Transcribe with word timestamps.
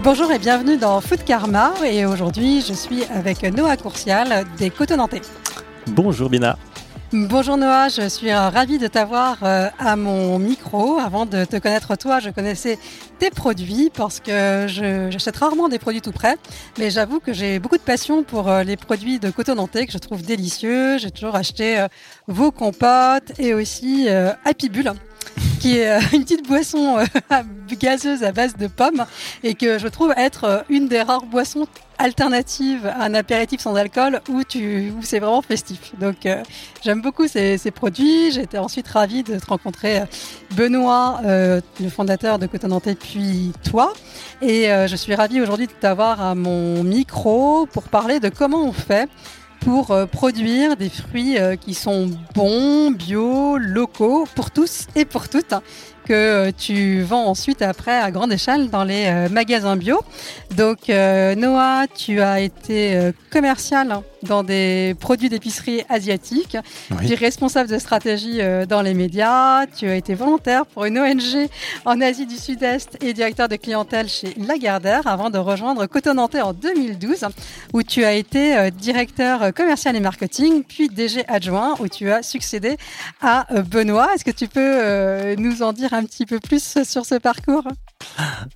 Bonjour 0.00 0.32
et 0.32 0.38
bienvenue 0.38 0.78
dans 0.78 1.00
Food 1.02 1.22
Karma. 1.22 1.74
Et 1.84 2.06
aujourd'hui, 2.06 2.62
je 2.62 2.72
suis 2.72 3.04
avec 3.04 3.42
Noah 3.42 3.76
Courcial 3.76 4.46
des 4.56 4.70
Cotonantais. 4.70 5.20
Bonjour 5.88 6.30
Bina. 6.30 6.56
Bonjour 7.12 7.58
Noah, 7.58 7.90
je 7.90 8.08
suis 8.08 8.30
euh, 8.30 8.48
ravie 8.48 8.78
de 8.78 8.86
t'avoir 8.86 9.36
euh, 9.42 9.68
à 9.78 9.96
mon 9.96 10.38
micro. 10.38 10.98
Avant 10.98 11.26
de 11.26 11.44
te 11.44 11.58
connaître 11.58 11.94
toi, 11.96 12.20
je 12.20 12.30
connaissais 12.30 12.78
tes 13.18 13.28
produits 13.28 13.90
parce 13.94 14.18
que 14.18 14.66
j'achète 14.66 15.36
rarement 15.36 15.68
des 15.68 15.78
produits 15.78 16.00
tout 16.00 16.10
prêts. 16.10 16.36
Mais 16.78 16.88
j'avoue 16.88 17.20
que 17.20 17.34
j'ai 17.34 17.58
beaucoup 17.58 17.76
de 17.76 17.82
passion 17.82 18.22
pour 18.22 18.48
euh, 18.48 18.62
les 18.62 18.78
produits 18.78 19.18
de 19.18 19.30
Cotonantais 19.30 19.86
que 19.86 19.92
je 19.92 19.98
trouve 19.98 20.22
délicieux. 20.22 20.96
J'ai 20.96 21.10
toujours 21.10 21.36
acheté 21.36 21.86
vos 22.28 22.50
compotes 22.50 23.38
et 23.38 23.52
aussi 23.52 24.08
Happy 24.44 24.70
Bull 24.70 24.94
qui 25.62 25.78
est 25.78 25.88
euh, 25.88 26.00
une 26.12 26.24
petite 26.24 26.46
boisson 26.48 26.98
euh, 26.98 27.04
gazeuse 27.80 28.24
à 28.24 28.32
base 28.32 28.56
de 28.56 28.66
pommes 28.66 29.04
et 29.44 29.54
que 29.54 29.78
je 29.78 29.86
trouve 29.86 30.12
être 30.16 30.44
euh, 30.44 30.58
une 30.68 30.88
des 30.88 31.00
rares 31.00 31.24
boissons 31.24 31.66
alternatives 31.98 32.86
à 32.86 33.04
un 33.04 33.14
apéritif 33.14 33.60
sans 33.60 33.76
alcool 33.76 34.20
où, 34.28 34.42
tu, 34.42 34.92
où 34.98 35.02
c'est 35.02 35.20
vraiment 35.20 35.40
festif. 35.40 35.92
Donc 36.00 36.26
j'aime 36.82 37.00
beaucoup 37.00 37.28
ces, 37.28 37.58
produits. 37.72 38.32
J'étais 38.32 38.58
ensuite 38.58 38.88
ravie 38.88 39.22
de 39.22 39.38
te 39.38 39.46
rencontrer 39.46 40.02
Benoît, 40.56 41.20
le 41.22 41.88
fondateur 41.94 42.40
de 42.40 42.46
Cotonantais, 42.46 42.96
puis 42.96 43.52
toi. 43.70 43.92
Et 44.40 44.64
je 44.64 44.96
suis 44.96 45.14
ravie 45.14 45.40
aujourd'hui 45.40 45.68
de 45.68 45.72
t'avoir 45.72 46.20
à 46.20 46.34
mon 46.34 46.82
micro 46.82 47.66
pour 47.66 47.84
parler 47.84 48.18
de 48.18 48.30
comment 48.30 48.64
on 48.64 48.72
fait 48.72 49.08
pour 49.64 49.90
euh, 49.90 50.06
produire 50.06 50.76
des 50.76 50.88
fruits 50.88 51.38
euh, 51.38 51.56
qui 51.56 51.74
sont 51.74 52.10
bons, 52.34 52.90
bio, 52.90 53.56
locaux, 53.58 54.26
pour 54.34 54.50
tous 54.50 54.86
et 54.96 55.04
pour 55.04 55.28
toutes, 55.28 55.52
hein, 55.52 55.62
que 56.04 56.12
euh, 56.12 56.50
tu 56.56 57.02
vends 57.02 57.26
ensuite 57.26 57.62
après 57.62 57.96
à 57.96 58.10
grande 58.10 58.32
échelle 58.32 58.70
dans 58.70 58.84
les 58.84 59.28
magasins 59.30 59.76
bio. 59.76 60.00
Donc 60.56 60.88
Noah, 60.88 61.86
tu 61.94 62.20
as 62.20 62.40
été 62.40 63.12
commercial 63.30 63.92
hein, 63.92 64.02
dans 64.22 64.42
des 64.42 64.94
produits 65.00 65.28
d'épicerie 65.28 65.82
asiatiques, 65.88 66.56
Oui. 66.90 67.06
tu 67.06 67.12
es 67.12 67.16
responsable 67.16 67.68
de 67.68 67.78
stratégie 67.78 68.40
euh, 68.40 68.66
dans 68.66 68.82
les 68.82 68.94
médias, 68.94 69.66
tu 69.66 69.86
as 69.88 69.96
été 69.96 70.14
volontaire 70.14 70.66
pour 70.66 70.84
une 70.84 70.98
ONG 70.98 71.48
en 71.84 72.00
Asie 72.00 72.26
du 72.26 72.36
Sud-Est 72.36 72.98
et 73.02 73.12
directeur 73.12 73.48
de 73.48 73.56
clientèle 73.56 74.08
chez 74.08 74.34
Lagardère 74.36 75.06
avant 75.06 75.30
de 75.30 75.38
rejoindre 75.38 75.86
Cotonantais 75.86 76.40
en 76.40 76.52
2012 76.52 77.26
où 77.72 77.82
tu 77.82 78.04
as 78.04 78.14
été 78.14 78.56
euh, 78.56 78.70
directeur 78.70 79.42
euh, 79.42 79.50
commercial 79.50 79.96
et 79.96 80.00
marketing, 80.00 80.62
puis 80.64 80.88
DG 80.88 81.24
adjoint, 81.28 81.74
où 81.80 81.88
tu 81.88 82.10
as 82.10 82.22
succédé 82.22 82.76
à 83.20 83.46
Benoît. 83.70 84.08
Est-ce 84.14 84.24
que 84.24 84.30
tu 84.30 84.48
peux 84.48 85.34
nous 85.36 85.62
en 85.62 85.72
dire 85.72 85.92
un 85.94 86.04
petit 86.04 86.26
peu 86.26 86.38
plus 86.38 86.82
sur 86.84 87.04
ce 87.04 87.14
parcours? 87.16 87.64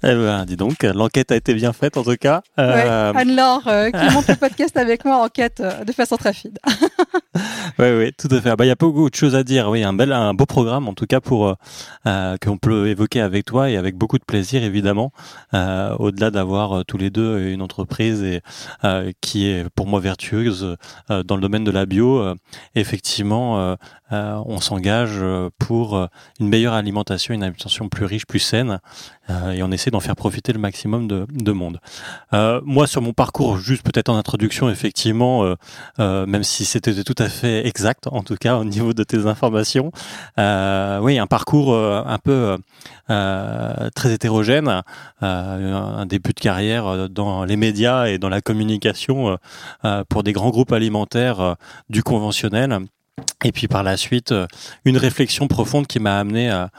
Eh 0.02 0.14
ben, 0.14 0.44
dis 0.44 0.56
donc, 0.56 0.82
l'enquête 0.82 1.32
a 1.32 1.36
été 1.36 1.54
bien 1.54 1.72
faite 1.72 1.96
en 1.96 2.02
tout 2.02 2.16
cas. 2.16 2.42
Euh, 2.58 3.12
ouais. 3.12 3.20
Anne-Laure, 3.20 3.66
euh, 3.66 3.90
qui 3.90 4.14
monte 4.14 4.28
le 4.28 4.36
podcast 4.36 4.76
avec 4.76 5.04
moi, 5.04 5.16
enquête 5.24 5.60
euh, 5.60 5.84
de 5.84 5.92
façon 5.92 6.16
très 6.16 6.32
fine. 6.32 6.54
Oui, 7.78 7.88
oui, 7.90 8.12
tout 8.16 8.28
à 8.34 8.40
fait. 8.40 8.48
Ah 8.48 8.56
bah, 8.56 8.64
Il 8.64 8.68
y 8.68 8.70
a 8.70 8.76
beaucoup 8.76 9.10
de 9.10 9.14
choses 9.14 9.34
à 9.34 9.42
dire. 9.42 9.68
Oui, 9.68 9.84
un 9.84 9.92
bel, 9.92 10.10
un 10.10 10.32
beau 10.32 10.46
programme 10.46 10.88
en 10.88 10.94
tout 10.94 11.04
cas 11.04 11.20
pour 11.20 11.54
euh, 12.06 12.36
qu'on 12.42 12.56
peut 12.56 12.88
évoquer 12.88 13.20
avec 13.20 13.44
toi 13.44 13.68
et 13.68 13.76
avec 13.76 13.96
beaucoup 13.96 14.18
de 14.18 14.24
plaisir 14.24 14.64
évidemment. 14.64 15.12
Euh, 15.52 15.94
Au-delà 15.98 16.30
d'avoir 16.30 16.86
tous 16.86 16.96
les 16.96 17.10
deux 17.10 17.38
une 17.48 17.60
entreprise 17.60 18.22
et 18.22 18.40
euh, 18.84 19.12
qui 19.20 19.48
est 19.48 19.68
pour 19.74 19.86
moi 19.86 20.00
vertueuse 20.00 20.76
euh, 21.10 21.22
dans 21.22 21.36
le 21.36 21.42
domaine 21.42 21.64
de 21.64 21.70
la 21.70 21.84
bio, 21.84 22.18
euh, 22.20 22.34
effectivement, 22.74 23.76
euh, 24.12 24.40
on 24.46 24.60
s'engage 24.60 25.16
euh, 25.16 25.50
pour 25.58 25.96
euh, 25.96 26.06
une 26.38 26.48
meilleure 26.48 26.74
alimentation, 26.74 27.34
une 27.34 27.42
alimentation 27.42 27.88
plus 27.88 28.04
riche, 28.04 28.24
plus 28.24 28.38
saine, 28.38 28.78
euh, 29.30 29.50
et 29.50 29.62
on 29.62 29.72
essaie 29.72 29.90
d'en 29.90 30.00
faire 30.00 30.14
profiter 30.14 30.52
le 30.52 30.60
maximum 30.60 31.08
de, 31.08 31.26
de 31.32 31.52
monde. 31.52 31.80
Moi, 32.32 32.86
sur 32.86 33.02
mon 33.02 33.12
parcours, 33.12 33.58
juste 33.58 33.82
peut-être 33.82 34.08
en 34.08 34.16
introduction, 34.16 34.70
effectivement. 34.70 35.54
même 35.98 36.44
si 36.44 36.64
c'était 36.64 37.02
tout 37.02 37.14
à 37.18 37.28
fait 37.28 37.66
exact, 37.66 38.06
en 38.06 38.22
tout 38.22 38.36
cas 38.36 38.56
au 38.56 38.64
niveau 38.64 38.92
de 38.92 39.02
tes 39.02 39.26
informations. 39.26 39.90
Oui, 40.38 41.18
un 41.18 41.26
parcours 41.26 41.74
un 41.74 42.18
peu 42.18 42.56
très 43.08 44.12
hétérogène, 44.12 44.82
un 45.20 46.06
début 46.06 46.32
de 46.32 46.40
carrière 46.40 47.08
dans 47.08 47.44
les 47.44 47.56
médias 47.56 48.06
et 48.06 48.18
dans 48.18 48.28
la 48.28 48.40
communication 48.40 49.38
pour 50.08 50.22
des 50.22 50.32
grands 50.32 50.50
groupes 50.50 50.72
alimentaires 50.72 51.56
du 51.88 52.02
conventionnel. 52.02 52.86
Et 53.44 53.52
puis 53.52 53.68
par 53.68 53.82
la 53.82 53.96
suite, 53.96 54.32
euh, 54.32 54.46
une 54.84 54.96
réflexion 54.96 55.48
profonde 55.48 55.86
qui 55.86 56.00
m'a 56.00 56.18
amené 56.18 56.50
à, 56.50 56.70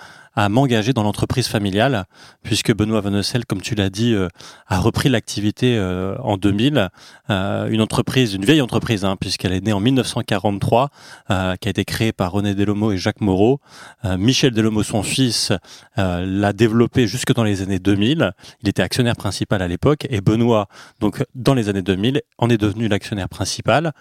m'engager 0.49 0.93
dans 0.93 1.01
l'entreprise 1.01 1.47
familiale, 1.47 2.05
puisque 2.43 2.71
Benoît 2.71 3.01
Vanessel, 3.01 3.43
comme 3.47 3.59
tu 3.59 3.73
l'as 3.73 3.89
dit, 3.89 4.13
euh, 4.13 4.27
a 4.67 4.77
repris 4.77 5.09
l'activité 5.09 5.75
euh, 5.79 6.15
en 6.19 6.37
2000. 6.37 6.89
Euh, 7.31 7.67
une 7.69 7.81
entreprise, 7.81 8.35
une 8.35 8.45
vieille 8.45 8.61
entreprise, 8.61 9.03
hein, 9.03 9.15
puisqu'elle 9.19 9.51
est 9.51 9.61
née 9.61 9.73
en 9.73 9.79
1943, 9.79 10.89
euh, 11.31 11.55
qui 11.55 11.69
a 11.69 11.71
été 11.71 11.85
créée 11.85 12.11
par 12.11 12.33
René 12.33 12.53
Delomo 12.53 12.91
et 12.91 12.99
Jacques 12.99 13.21
Moreau. 13.21 13.59
Michel 14.03 14.51
Delomo, 14.51 14.83
son 14.83 15.01
fils, 15.01 15.51
l'a 15.95 16.53
développée 16.53 17.07
jusque 17.07 17.33
dans 17.33 17.43
les 17.43 17.63
années 17.63 17.79
2000. 17.79 18.31
Il 18.61 18.69
était 18.69 18.83
actionnaire 18.83 19.15
principal 19.15 19.63
à 19.63 19.67
l'époque, 19.67 20.05
et 20.11 20.21
Benoît, 20.21 20.67
donc 20.99 21.23
dans 21.33 21.55
les 21.55 21.67
années 21.67 21.81
2000, 21.81 22.21
en 22.37 22.49
est 22.49 22.57
devenu 22.57 22.87
l'actionnaire 22.87 23.27
principal 23.27 23.91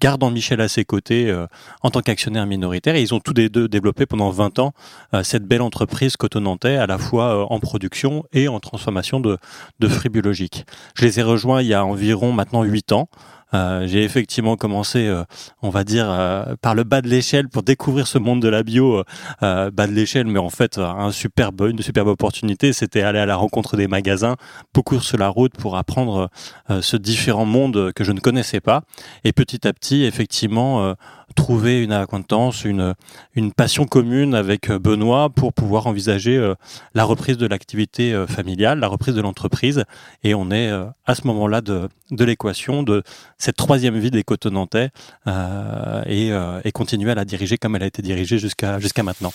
gardant 0.00 0.30
Michel 0.30 0.60
à 0.60 0.68
ses 0.68 0.84
côtés 0.84 1.30
euh, 1.30 1.46
en 1.82 1.90
tant 1.90 2.00
qu'actionnaire 2.00 2.46
minoritaire. 2.46 2.94
Et 2.94 3.02
ils 3.02 3.14
ont 3.14 3.20
tous 3.20 3.34
les 3.34 3.48
deux 3.48 3.68
développé 3.68 4.06
pendant 4.06 4.30
20 4.30 4.58
ans 4.58 4.72
euh, 5.14 5.22
cette 5.22 5.44
belle 5.44 5.62
entreprise 5.62 6.16
cotonantais, 6.16 6.76
à 6.76 6.86
la 6.86 6.98
fois 6.98 7.42
euh, 7.42 7.46
en 7.50 7.60
production 7.60 8.24
et 8.32 8.48
en 8.48 8.60
transformation 8.60 9.20
de, 9.20 9.38
de 9.80 9.88
fruits 9.88 10.10
biologiques. 10.10 10.64
Je 10.94 11.04
les 11.04 11.20
ai 11.20 11.22
rejoints 11.22 11.62
il 11.62 11.68
y 11.68 11.74
a 11.74 11.84
environ 11.84 12.32
maintenant 12.32 12.62
8 12.62 12.92
ans. 12.92 13.08
Euh, 13.54 13.86
j'ai 13.86 14.04
effectivement 14.04 14.56
commencé, 14.56 15.06
euh, 15.06 15.24
on 15.62 15.70
va 15.70 15.84
dire, 15.84 16.06
euh, 16.10 16.54
par 16.60 16.74
le 16.74 16.84
bas 16.84 17.00
de 17.00 17.08
l'échelle 17.08 17.48
pour 17.48 17.62
découvrir 17.62 18.06
ce 18.06 18.18
monde 18.18 18.42
de 18.42 18.48
la 18.48 18.62
bio, 18.62 19.04
euh, 19.42 19.70
bas 19.70 19.86
de 19.86 19.92
l'échelle, 19.92 20.26
mais 20.26 20.38
en 20.38 20.50
fait, 20.50 20.78
un 20.78 21.10
superbe, 21.10 21.68
une 21.70 21.80
superbe 21.80 22.08
opportunité, 22.08 22.72
c'était 22.72 23.02
aller 23.02 23.18
à 23.18 23.26
la 23.26 23.36
rencontre 23.36 23.76
des 23.76 23.88
magasins, 23.88 24.36
beaucoup 24.74 25.00
sur 25.00 25.18
la 25.18 25.28
route 25.28 25.54
pour 25.54 25.76
apprendre 25.76 26.28
euh, 26.70 26.82
ce 26.82 26.96
différent 26.96 27.46
monde 27.46 27.92
que 27.94 28.04
je 28.04 28.12
ne 28.12 28.20
connaissais 28.20 28.60
pas. 28.60 28.82
Et 29.24 29.32
petit 29.32 29.66
à 29.66 29.72
petit, 29.72 30.04
effectivement, 30.04 30.84
euh, 30.84 30.94
trouver 31.34 31.82
une 31.82 31.92
acquaintance, 31.92 32.64
une, 32.64 32.94
une 33.34 33.52
passion 33.52 33.84
commune 33.84 34.34
avec 34.34 34.70
euh, 34.70 34.78
Benoît 34.78 35.30
pour 35.30 35.52
pouvoir 35.52 35.86
envisager 35.86 36.36
euh, 36.36 36.54
la 36.94 37.04
reprise 37.04 37.36
de 37.36 37.46
l'activité 37.46 38.12
euh, 38.12 38.26
familiale, 38.26 38.80
la 38.80 38.88
reprise 38.88 39.14
de 39.14 39.20
l'entreprise. 39.20 39.84
Et 40.24 40.34
on 40.34 40.50
est 40.50 40.68
euh, 40.68 40.86
à 41.06 41.14
ce 41.14 41.26
moment-là 41.26 41.60
de, 41.60 41.88
de 42.10 42.24
l'équation 42.24 42.82
de 42.82 43.02
cette 43.38 43.56
troisième 43.56 43.98
vie 43.98 44.10
des 44.10 44.24
Cotonantais 44.24 44.90
euh, 45.26 46.02
et, 46.06 46.32
euh, 46.32 46.60
et 46.64 46.72
continuer 46.72 47.12
à 47.12 47.14
la 47.14 47.24
diriger 47.24 47.56
comme 47.56 47.76
elle 47.76 47.84
a 47.84 47.86
été 47.86 48.02
dirigée 48.02 48.38
jusqu'à 48.38 48.78
jusqu'à 48.78 49.02
maintenant. 49.02 49.32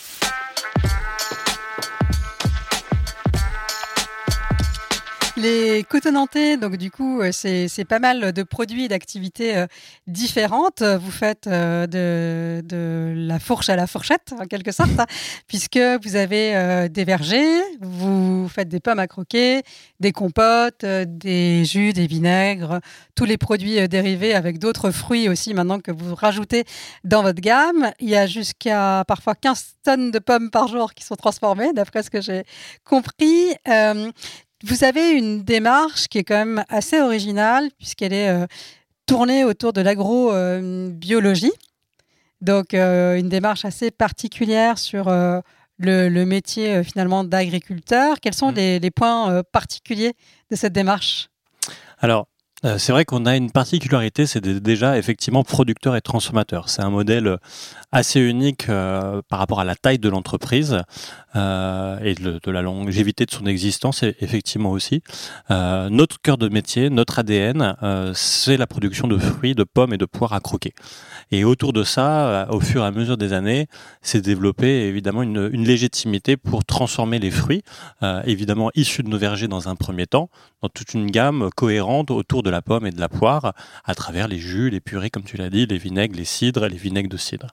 Les 5.44 5.84
cotonantais, 5.84 6.56
donc 6.56 6.78
du 6.78 6.90
coup, 6.90 7.20
euh, 7.20 7.30
c'est 7.30 7.84
pas 7.86 7.98
mal 7.98 8.32
de 8.32 8.42
produits 8.42 8.86
et 8.86 8.88
d'activités 8.88 9.58
euh, 9.58 9.66
différentes. 10.06 10.80
Vous 10.80 11.10
faites 11.10 11.46
euh, 11.48 11.86
de, 11.86 13.12
la 13.14 13.38
fourche 13.38 13.68
à 13.68 13.76
la 13.76 13.86
fourchette, 13.86 14.32
en 14.40 14.46
quelque 14.46 14.72
sorte, 14.72 14.98
hein, 14.98 15.04
puisque 15.46 15.78
vous 16.02 16.16
avez 16.16 16.88
des 16.88 17.04
vergers, 17.04 17.60
vous 17.82 18.48
faites 18.48 18.70
des 18.70 18.80
pommes 18.80 18.98
à 18.98 19.06
croquer, 19.06 19.60
des 20.00 20.12
compotes, 20.12 20.82
des 20.82 21.66
jus, 21.66 21.92
des 21.92 22.06
vinaigres, 22.06 22.80
tous 23.14 23.26
les 23.26 23.36
produits 23.36 23.86
dérivés 23.86 24.32
avec 24.32 24.58
d'autres 24.58 24.92
fruits 24.92 25.28
aussi 25.28 25.52
maintenant 25.52 25.78
que 25.78 25.92
vous 25.92 26.14
rajoutez 26.14 26.64
dans 27.04 27.20
votre 27.20 27.42
gamme. 27.42 27.92
Il 28.00 28.08
y 28.08 28.16
a 28.16 28.26
jusqu'à 28.26 29.04
parfois 29.06 29.34
15 29.34 29.74
tonnes 29.84 30.10
de 30.10 30.18
pommes 30.20 30.50
par 30.50 30.68
jour 30.68 30.94
qui 30.94 31.04
sont 31.04 31.16
transformées, 31.16 31.74
d'après 31.74 32.02
ce 32.02 32.08
que 32.08 32.22
j'ai 32.22 32.44
compris. 32.82 33.54
Vous 34.64 34.84
avez 34.84 35.12
une 35.12 35.42
démarche 35.42 36.08
qui 36.08 36.18
est 36.18 36.24
quand 36.24 36.44
même 36.44 36.64
assez 36.68 37.00
originale 37.00 37.70
puisqu'elle 37.78 38.12
est 38.12 38.28
euh, 38.28 38.46
tournée 39.06 39.44
autour 39.44 39.72
de 39.72 39.80
l'agrobiologie. 39.80 41.52
Donc, 42.40 42.74
une 42.74 43.28
démarche 43.30 43.64
assez 43.64 43.90
particulière 43.90 44.76
sur 44.76 45.08
le, 45.08 46.24
métier 46.24 46.84
finalement 46.84 47.24
d'agriculteur. 47.24 48.20
Quels 48.20 48.34
sont 48.34 48.52
mmh. 48.52 48.80
les, 48.82 48.90
points 48.90 49.42
particuliers 49.50 50.12
de 50.50 50.56
cette 50.56 50.74
démarche? 50.74 51.30
Alors, 52.00 52.26
c'est 52.78 52.92
vrai 52.92 53.04
qu'on 53.04 53.26
a 53.26 53.36
une 53.36 53.50
particularité, 53.50 54.26
c'est 54.26 54.40
déjà 54.40 54.98
effectivement 54.98 55.44
producteur 55.44 55.96
et 55.96 56.00
transformateur. 56.00 56.68
C'est 56.68 56.82
un 56.82 56.90
modèle 56.90 57.38
assez 57.92 58.20
unique 58.20 58.66
par 58.66 59.38
rapport 59.38 59.60
à 59.60 59.64
la 59.64 59.76
taille 59.76 59.98
de 59.98 60.08
l'entreprise. 60.08 60.82
Euh, 61.36 61.98
et 62.00 62.14
de, 62.14 62.50
la 62.50 62.62
longévité 62.62 63.26
de 63.26 63.30
son 63.32 63.46
existence 63.46 64.04
effectivement 64.20 64.70
aussi. 64.70 65.02
Euh, 65.50 65.88
notre 65.88 66.20
cœur 66.20 66.38
de 66.38 66.48
métier, 66.48 66.90
notre 66.90 67.18
ADN, 67.18 67.76
euh, 67.82 68.12
c'est 68.14 68.56
la 68.56 68.68
production 68.68 69.08
de 69.08 69.18
fruits, 69.18 69.56
de 69.56 69.64
pommes 69.64 69.92
et 69.92 69.98
de 69.98 70.04
poires 70.04 70.32
à 70.32 70.38
croquer. 70.38 70.74
Et 71.32 71.42
autour 71.42 71.72
de 71.72 71.82
ça, 71.82 72.28
euh, 72.28 72.46
au 72.50 72.60
fur 72.60 72.84
et 72.84 72.86
à 72.86 72.92
mesure 72.92 73.16
des 73.16 73.32
années, 73.32 73.66
s'est 74.02 74.20
développé 74.20 74.86
évidemment 74.86 75.22
une, 75.22 75.50
une, 75.52 75.64
légitimité 75.64 76.36
pour 76.36 76.64
transformer 76.64 77.18
les 77.18 77.32
fruits, 77.32 77.62
euh, 78.04 78.22
évidemment 78.24 78.70
issus 78.76 79.02
de 79.02 79.08
nos 79.08 79.18
vergers 79.18 79.48
dans 79.48 79.68
un 79.68 79.74
premier 79.74 80.06
temps, 80.06 80.30
dans 80.62 80.68
toute 80.68 80.94
une 80.94 81.10
gamme 81.10 81.50
cohérente 81.56 82.12
autour 82.12 82.44
de 82.44 82.50
la 82.54 82.62
pomme 82.62 82.86
et 82.86 82.90
de 82.90 83.00
la 83.00 83.08
poire, 83.08 83.54
à 83.84 83.94
travers 83.94 84.28
les 84.28 84.38
jus, 84.38 84.70
les 84.70 84.80
purées, 84.80 85.10
comme 85.10 85.24
tu 85.24 85.36
l'as 85.36 85.50
dit, 85.50 85.66
les 85.66 85.78
vinaigres, 85.78 86.16
les 86.16 86.24
cidres, 86.24 86.66
les 86.66 86.76
vinaigres 86.76 87.10
de 87.10 87.16
cidre. 87.16 87.48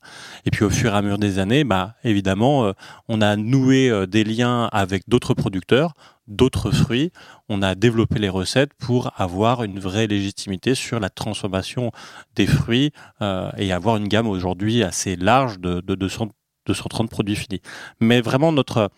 Et 0.45 0.51
puis 0.51 0.63
au 0.63 0.69
fur 0.69 0.93
et 0.93 0.97
à 0.97 1.01
mesure 1.01 1.17
des 1.17 1.39
années, 1.39 1.63
bah 1.63 1.95
évidemment, 2.03 2.73
on 3.07 3.21
a 3.21 3.35
noué 3.35 3.89
euh, 3.89 4.05
des 4.05 4.23
liens 4.23 4.69
avec 4.71 5.03
d'autres 5.07 5.33
producteurs, 5.33 5.93
d'autres 6.27 6.71
fruits. 6.71 7.11
On 7.49 7.61
a 7.61 7.75
développé 7.75 8.19
les 8.19 8.29
recettes 8.29 8.73
pour 8.75 9.11
avoir 9.17 9.63
une 9.63 9.79
vraie 9.79 10.07
légitimité 10.07 10.75
sur 10.75 10.99
la 10.99 11.09
transformation 11.09 11.91
des 12.35 12.47
fruits 12.47 12.91
euh, 13.21 13.51
et 13.57 13.71
avoir 13.71 13.97
une 13.97 14.07
gamme 14.07 14.27
aujourd'hui 14.27 14.83
assez 14.83 15.15
large 15.15 15.59
de, 15.59 15.81
de 15.81 15.95
230 15.95 17.09
produits 17.09 17.35
finis. 17.35 17.61
Mais 17.99 18.21
vraiment 18.21 18.51
notre 18.51 18.89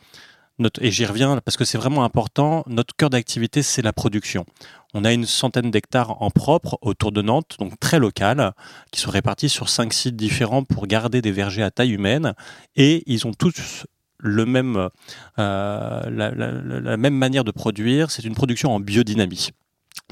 notre, 0.59 0.83
et 0.83 0.91
j'y 0.91 1.05
reviens 1.05 1.39
parce 1.43 1.57
que 1.57 1.65
c'est 1.65 1.79
vraiment 1.79 2.03
important, 2.03 2.63
notre 2.67 2.95
cœur 2.95 3.09
d'activité, 3.09 3.63
c'est 3.63 3.81
la 3.81 3.91
production. 3.91 4.45
On 4.93 5.05
a 5.05 5.13
une 5.13 5.25
centaine 5.25 5.71
d'hectares 5.71 6.21
en 6.21 6.29
propre 6.29 6.77
autour 6.81 7.11
de 7.11 7.21
Nantes, 7.21 7.55
donc 7.59 7.79
très 7.79 7.99
local, 7.99 8.53
qui 8.91 8.99
sont 8.99 9.11
répartis 9.11 9.49
sur 9.49 9.69
cinq 9.69 9.93
sites 9.93 10.15
différents 10.15 10.63
pour 10.63 10.87
garder 10.87 11.21
des 11.21 11.31
vergers 11.31 11.63
à 11.63 11.71
taille 11.71 11.91
humaine. 11.91 12.33
Et 12.75 13.03
ils 13.07 13.25
ont 13.25 13.33
tous 13.33 13.85
le 14.19 14.45
même, 14.45 14.89
euh, 15.39 16.09
la, 16.09 16.97
même 16.97 17.15
manière 17.15 17.43
de 17.43 17.51
produire. 17.51 18.11
C'est 18.11 18.23
une 18.23 18.35
production 18.35 18.73
en 18.73 18.79
biodynamie. 18.79 19.49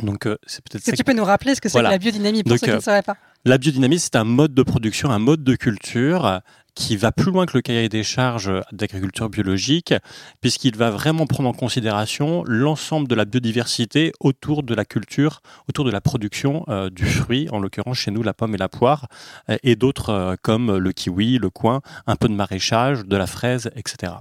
Donc, 0.01 0.25
euh, 0.25 0.38
c'est 0.45 0.63
peut-être. 0.63 0.84
que 0.84 0.95
tu 0.95 1.04
peux 1.04 1.13
nous 1.13 1.24
rappeler 1.24 1.56
ce 1.56 1.62
que 1.62 1.69
c'est 1.69 1.80
que 1.80 1.84
la 1.84 1.98
biodynamie 1.98 2.44
pour 2.44 2.57
ceux 2.57 2.68
qui 2.68 2.74
ne 2.74 2.80
sauraient 2.80 3.01
pas? 3.01 3.18
La 3.45 3.57
biodynamie, 3.57 4.00
c'est 4.00 4.16
un 4.16 4.24
mode 4.24 4.54
de 4.54 4.63
production, 4.63 5.10
un 5.10 5.19
mode 5.19 5.44
de 5.44 5.56
culture 5.56 6.42
qui 6.75 6.95
va 6.95 7.12
plus 7.12 7.31
loin 7.31 7.45
que 7.45 7.57
le 7.57 7.62
cahier 7.62 7.89
des 7.89 8.03
charges 8.03 8.51
d'agriculture 8.71 9.29
biologique, 9.29 9.94
puisqu'il 10.39 10.77
va 10.77 10.89
vraiment 10.89 11.25
prendre 11.25 11.50
en 11.50 11.53
considération 11.53 12.44
l'ensemble 12.45 13.07
de 13.07 13.15
la 13.15 13.25
biodiversité 13.25 14.13
autour 14.19 14.63
de 14.63 14.73
la 14.73 14.85
culture, 14.85 15.41
autour 15.68 15.85
de 15.85 15.91
la 15.91 16.01
production 16.01 16.63
euh, 16.69 16.89
du 16.89 17.06
fruit, 17.06 17.47
en 17.51 17.59
l'occurrence 17.59 17.97
chez 17.97 18.12
nous 18.12 18.23
la 18.23 18.33
pomme 18.33 18.56
et 18.56 18.57
la 18.57 18.69
poire, 18.69 19.07
euh, 19.50 19.57
et 19.63 19.75
d'autres 19.75 20.09
euh, 20.09 20.35
comme 20.41 20.77
le 20.77 20.91
kiwi, 20.91 21.38
le 21.38 21.50
coin, 21.50 21.81
un 22.07 22.15
peu 22.15 22.29
de 22.29 22.33
maraîchage, 22.33 23.06
de 23.06 23.17
la 23.17 23.27
fraise, 23.27 23.71
etc. 23.75 24.13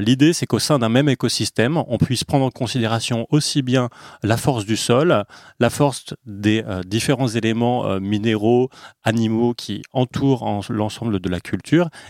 L'idée, 0.00 0.32
c'est 0.32 0.46
qu'au 0.46 0.58
sein 0.58 0.80
d'un 0.80 0.88
même 0.88 1.08
écosystème, 1.08 1.76
on 1.86 1.96
puisse 1.96 2.24
prendre 2.24 2.44
en 2.44 2.50
considération 2.50 3.28
aussi 3.30 3.62
bien 3.62 3.88
la 4.24 4.36
force 4.36 4.66
du 4.66 4.76
sol, 4.76 5.24
la 5.60 5.70
force 5.70 6.06
des 6.24 6.64
différents 6.84 7.28
éléments 7.28 8.00
minéraux, 8.00 8.68
animaux 9.04 9.54
qui 9.54 9.82
entourent 9.92 10.64
l'ensemble 10.70 11.20
de 11.20 11.28
la 11.28 11.38
culture, 11.38 11.65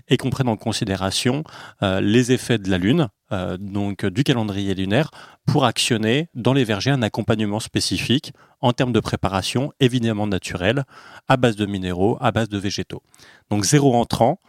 et 0.08 0.16
qu'on 0.16 0.30
prenne 0.30 0.48
en 0.48 0.56
considération 0.56 1.44
euh, 1.82 2.00
les 2.00 2.32
effets 2.32 2.58
de 2.58 2.70
la 2.70 2.78
Lune, 2.78 3.08
euh, 3.32 3.56
donc 3.58 4.06
du 4.06 4.24
calendrier 4.24 4.74
lunaire, 4.74 5.10
pour 5.46 5.64
actionner 5.64 6.28
dans 6.34 6.52
les 6.52 6.64
vergers 6.64 6.90
un 6.90 7.02
accompagnement 7.02 7.60
spécifique 7.60 8.32
en 8.60 8.72
termes 8.72 8.92
de 8.92 9.00
préparation 9.00 9.72
évidemment 9.80 10.26
naturelle, 10.26 10.84
à 11.28 11.36
base 11.36 11.56
de 11.56 11.66
minéraux, 11.66 12.18
à 12.20 12.32
base 12.32 12.48
de 12.48 12.58
végétaux. 12.58 13.02
Donc 13.50 13.64
zéro 13.64 13.94
entrant, 13.94 14.40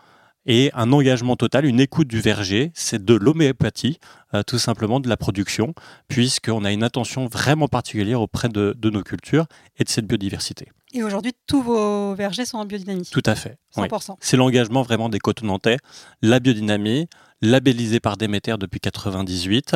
et 0.47 0.71
un 0.73 0.93
engagement 0.93 1.35
total, 1.35 1.65
une 1.65 1.81
écoute 1.81 2.07
du 2.07 2.21
verger, 2.21 2.71
c'est 2.73 3.03
de 3.03 3.13
l'homéopathie, 3.13 3.99
euh, 4.33 4.43
tout 4.43 4.57
simplement 4.57 5.01
de 5.01 5.09
la 5.09 5.17
production, 5.17 5.73
puisqu'on 6.07 6.63
a 6.63 6.71
une 6.71 6.83
attention 6.83 7.27
vraiment 7.27 7.67
particulière 7.67 8.21
auprès 8.21 8.47
de, 8.47 8.73
nos 8.89 9.03
cultures 9.03 9.45
et 9.77 9.83
de 9.83 9.89
cette 9.89 10.07
biodiversité. 10.07 10.69
Et 10.97 11.03
aujourd'hui, 11.03 11.33
tous 11.45 11.61
vos 11.61 12.15
vergers 12.15 12.45
sont 12.45 12.57
en 12.57 12.65
biodynamie 12.65 13.07
Tout 13.11 13.21
à 13.27 13.35
fait. 13.35 13.59
100%. 13.75 14.15
C'est 14.19 14.35
l'engagement 14.35 14.81
vraiment 14.81 15.09
des 15.09 15.19
cotonantais, 15.19 15.77
la 16.23 16.39
biodynamie, 16.39 17.07
labellisée 17.39 17.99
par 17.99 18.17
Déméter 18.17 18.55
depuis 18.57 18.79
1998, 18.83 19.75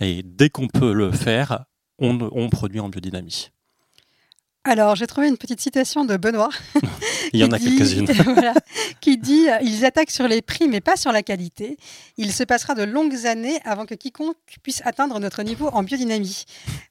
et 0.00 0.22
dès 0.22 0.50
qu'on 0.50 0.68
peut 0.68 0.92
le 0.92 1.10
faire, 1.10 1.64
on, 1.98 2.18
on 2.32 2.50
produit 2.50 2.80
en 2.80 2.90
biodynamie. 2.90 3.48
Alors, 4.64 4.96
j'ai 4.96 5.06
trouvé 5.06 5.28
une 5.28 5.38
petite 5.38 5.60
citation 5.60 6.04
de 6.04 6.16
Benoît. 6.16 6.50
Il 7.32 7.40
y 7.40 7.44
en 7.44 7.50
a 7.52 7.58
quelques-unes. 7.58 8.06
qui 9.00 9.16
dit 9.16 9.46
Ils 9.62 9.84
attaquent 9.84 10.10
sur 10.10 10.28
les 10.28 10.42
prix, 10.42 10.68
mais 10.68 10.80
pas 10.80 10.96
sur 10.96 11.12
la 11.12 11.22
qualité. 11.22 11.78
Il 12.16 12.32
se 12.32 12.44
passera 12.44 12.74
de 12.74 12.82
longues 12.82 13.26
années 13.26 13.60
avant 13.64 13.86
que 13.86 13.94
quiconque 13.94 14.36
puisse 14.62 14.82
atteindre 14.84 15.18
notre 15.20 15.42
niveau 15.42 15.68
en 15.68 15.82
biodynamie. 15.82 16.44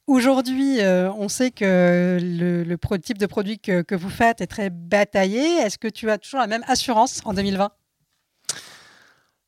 Aujourd'hui, 0.06 0.80
euh, 0.80 1.12
on 1.12 1.28
sait 1.28 1.50
que 1.50 2.18
le, 2.20 2.98
type 2.98 3.18
de 3.18 3.26
produit 3.26 3.58
que, 3.58 3.82
que 3.82 3.94
vous 3.94 4.10
faites 4.10 4.40
est 4.40 4.46
très 4.46 4.70
bataillé. 4.70 5.58
Est-ce 5.58 5.78
que 5.78 5.88
tu 5.88 6.10
as 6.10 6.18
toujours 6.18 6.40
la 6.40 6.46
même 6.46 6.64
assurance 6.66 7.20
en 7.24 7.32
2020 7.32 7.70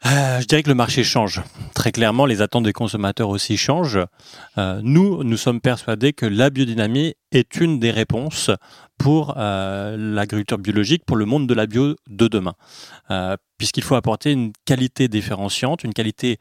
euh, 0.07 0.41
je 0.41 0.47
dirais 0.47 0.63
que 0.63 0.71
le 0.71 0.75
marché 0.75 1.05
change. 1.05 1.43
Très 1.75 1.93
clairement, 1.93 2.25
les 2.25 2.41
attentes 2.41 2.65
des 2.65 2.73
consommateurs 2.73 3.29
aussi 3.29 3.59
changent. 3.59 4.01
Euh, 4.57 4.81
nous, 4.83 5.23
nous 5.23 5.37
sommes 5.37 5.61
persuadés 5.61 6.15
que 6.15 6.25
la 6.25 6.49
biodynamie 6.49 7.15
est 7.33 7.61
une 7.61 7.79
des 7.79 7.91
réponses 7.91 8.51
pour 8.97 9.35
euh, 9.37 9.97
l'agriculture 9.99 10.59
biologique, 10.59 11.05
pour 11.05 11.19
le 11.19 11.27
monde 11.27 11.47
de 11.47 11.55
la 11.55 11.67
bio 11.67 11.97
de 12.09 12.29
demain. 12.29 12.55
Puisqu'il 13.59 13.83
faut 13.83 13.95
apporter 13.95 14.33
une 14.33 14.53
qualité 14.65 15.09
différenciante, 15.09 15.85
une 15.85 15.93
qualité 15.93 16.39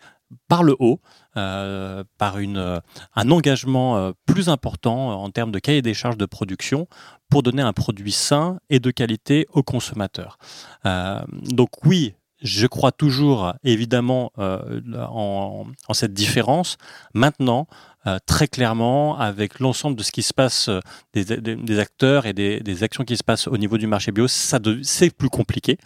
par 0.48 0.64
le 0.64 0.76
haut, 0.80 1.02
par 1.34 2.38
une, 2.38 2.82
un 3.16 3.32
engagement 3.32 4.14
plus 4.26 4.48
important 4.48 5.22
en 5.22 5.30
termes 5.32 5.52
de 5.52 5.60
cahier 5.60 5.82
des 5.82 5.94
charges 5.94 6.18
de 6.18 6.26
production 6.26 6.88
pour 7.30 7.44
donner 7.44 7.62
un 7.62 7.74
produit 7.74 8.12
sain 8.12 8.60
et 8.70 8.80
de 8.80 8.92
qualité 8.92 9.48
aux 9.52 9.64
consommateurs. 9.64 10.38
donc 10.86 11.70
oui, 11.84 12.14
je 12.42 12.68
crois 12.68 12.92
toujours 12.92 13.54
évidemment 13.64 14.32
euh, 14.40 14.82
en, 15.10 15.66
cette 15.94 16.14
différence. 16.14 16.78
Maintenant, 17.14 17.68
euh, 18.08 18.18
très 18.26 18.48
clairement, 18.48 19.18
avec 19.18 19.60
l'ensemble 19.60 19.98
de 19.98 20.04
ce 20.04 20.12
qui 20.12 20.24
se 20.24 20.34
passe, 20.34 20.70
euh, 20.70 20.80
des, 21.14 21.80
acteurs 21.80 22.26
et 22.26 22.34
des, 22.34 22.84
actions 22.84 23.04
qui 23.04 23.18
se 23.18 23.24
passent 23.24 23.48
au 23.48 23.58
niveau 23.58 23.78
du 23.78 23.88
marché 23.88 24.12
bio, 24.12 24.28
ça 24.28 24.60
c'est 24.84 25.16
plus 25.16 25.30
compliqué. 25.30 25.78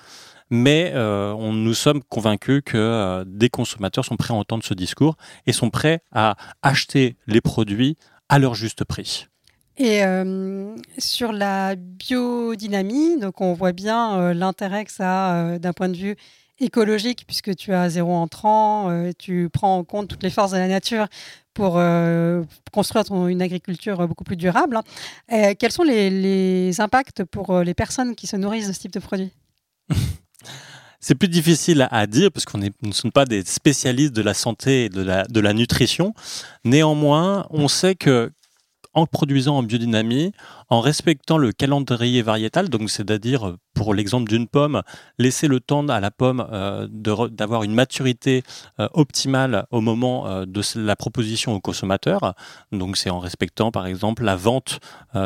Mais 0.49 0.93
nous 0.93 1.73
sommes 1.73 2.03
convaincus 2.03 2.61
que 2.63 3.23
des 3.25 3.49
consommateurs 3.49 4.05
sont 4.05 4.17
prêts 4.17 4.35
à 4.35 4.37
entendre 4.37 4.63
ce 4.63 4.75
discours 4.75 5.15
et 5.47 5.53
sont 5.53 5.71
prêts 5.71 6.01
à 6.11 6.35
acheter 6.61 7.15
les 7.25 7.41
produits 7.41 7.97
à 8.29 8.37
leur 8.37 8.53
juste 8.53 8.83
prix. 8.83 9.29
Et 9.77 10.01
sur 10.99 11.31
la 11.31 11.75
biodynamie, 11.75 13.19
donc 13.19 13.41
on 13.41 13.53
voit 13.53 13.71
bien 13.71 14.33
l'intérêt 14.33 14.85
que 14.85 14.91
ça 14.91 15.53
a 15.53 15.59
d'un 15.59 15.73
point 15.73 15.89
de 15.89 15.97
vue 15.97 16.17
écologique 16.59 17.23
puisque 17.27 17.55
tu 17.55 17.73
as 17.73 17.89
zéro 17.89 18.13
entrant, 18.13 18.89
euh, 18.89 19.11
tu 19.17 19.49
prends 19.51 19.77
en 19.77 19.83
compte 19.83 20.07
toutes 20.07 20.23
les 20.23 20.29
forces 20.29 20.51
de 20.51 20.57
la 20.57 20.67
nature 20.67 21.07
pour 21.53 21.77
euh, 21.77 22.43
construire 22.71 23.03
une 23.27 23.41
agriculture 23.41 24.07
beaucoup 24.07 24.23
plus 24.23 24.37
durable. 24.37 24.77
Hein. 24.77 24.83
Euh, 25.31 25.53
quels 25.57 25.71
sont 25.71 25.83
les, 25.83 26.79
impacts 26.79 27.23
pour 27.23 27.59
les 27.59 27.73
personnes 27.73 28.15
qui 28.15 28.27
se 28.27 28.35
nourrissent 28.35 28.67
de 28.67 28.73
ce 28.73 28.79
type 28.79 28.93
de 28.93 28.99
produits 28.99 29.31
C'est 30.99 31.15
plus 31.15 31.27
difficile 31.27 31.85
à, 31.91 32.07
dire 32.07 32.31
parce 32.31 32.45
qu'on 32.45 32.59
ne 32.59 32.91
sommes 32.91 33.11
pas 33.11 33.25
des 33.25 33.43
spécialistes 33.43 34.13
de 34.13 34.21
la 34.21 34.33
santé 34.33 34.85
et 34.85 34.89
de 34.89 35.01
la, 35.01 35.25
de 35.25 35.39
la 35.41 35.51
nutrition. 35.51 36.13
Néanmoins, 36.63 37.45
on 37.49 37.67
sait 37.67 37.95
que 37.95 38.31
en 38.93 39.05
produisant 39.05 39.57
en 39.57 39.63
biodynamie, 39.63 40.31
en 40.69 40.79
respectant 40.79 41.37
le 41.37 41.51
calendrier 41.51 42.21
variétal, 42.21 42.69
donc 42.69 42.89
c'est-à-dire 42.89 43.57
pour 43.73 43.93
l'exemple 43.93 44.29
d'une 44.29 44.47
pomme, 44.47 44.81
laisser 45.17 45.47
le 45.47 45.59
temps 45.59 45.87
à 45.87 45.99
la 45.99 46.11
pomme 46.11 46.45
euh, 46.51 46.87
d'avoir 47.29 47.63
une 47.63 47.73
maturité 47.73 48.43
euh, 48.79 48.87
optimale 48.93 49.65
au 49.71 49.81
moment 49.81 50.27
euh, 50.27 50.45
de 50.45 50.61
la 50.75 50.95
proposition 50.95 51.53
au 51.53 51.59
consommateur. 51.59 52.35
Donc 52.71 52.97
c'est 52.97 53.09
en 53.09 53.19
respectant 53.19 53.71
par 53.71 53.87
exemple 53.87 54.23
la 54.23 54.35
vente 54.35 54.79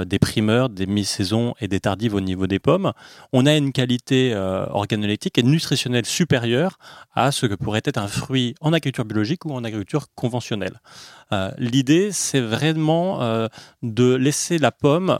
des 0.05 0.19
primeurs, 0.19 0.69
des 0.69 0.85
mi-saisons 0.85 1.53
et 1.61 1.67
des 1.67 1.79
tardives 1.79 2.13
au 2.13 2.19
niveau 2.19 2.47
des 2.47 2.59
pommes. 2.59 2.91
On 3.31 3.45
a 3.45 3.55
une 3.55 3.71
qualité 3.71 4.35
organoleptique 4.35 5.37
et 5.37 5.43
nutritionnelle 5.43 6.05
supérieure 6.05 6.77
à 7.13 7.31
ce 7.31 7.45
que 7.45 7.55
pourrait 7.55 7.81
être 7.85 7.97
un 7.97 8.07
fruit 8.07 8.55
en 8.59 8.73
agriculture 8.73 9.05
biologique 9.05 9.45
ou 9.45 9.53
en 9.53 9.63
agriculture 9.63 10.07
conventionnelle. 10.15 10.81
L'idée 11.57 12.11
c'est 12.11 12.41
vraiment 12.41 13.47
de 13.81 14.13
laisser 14.15 14.57
la 14.57 14.71
pomme 14.71 15.17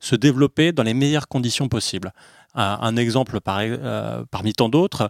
se 0.00 0.16
développer 0.16 0.72
dans 0.72 0.84
les 0.84 0.94
meilleures 0.94 1.28
conditions 1.28 1.68
possibles. 1.68 1.99
Un, 2.54 2.96
exemple 2.96 3.38
parmi 3.40 4.52
tant 4.52 4.68
d'autres, 4.68 5.08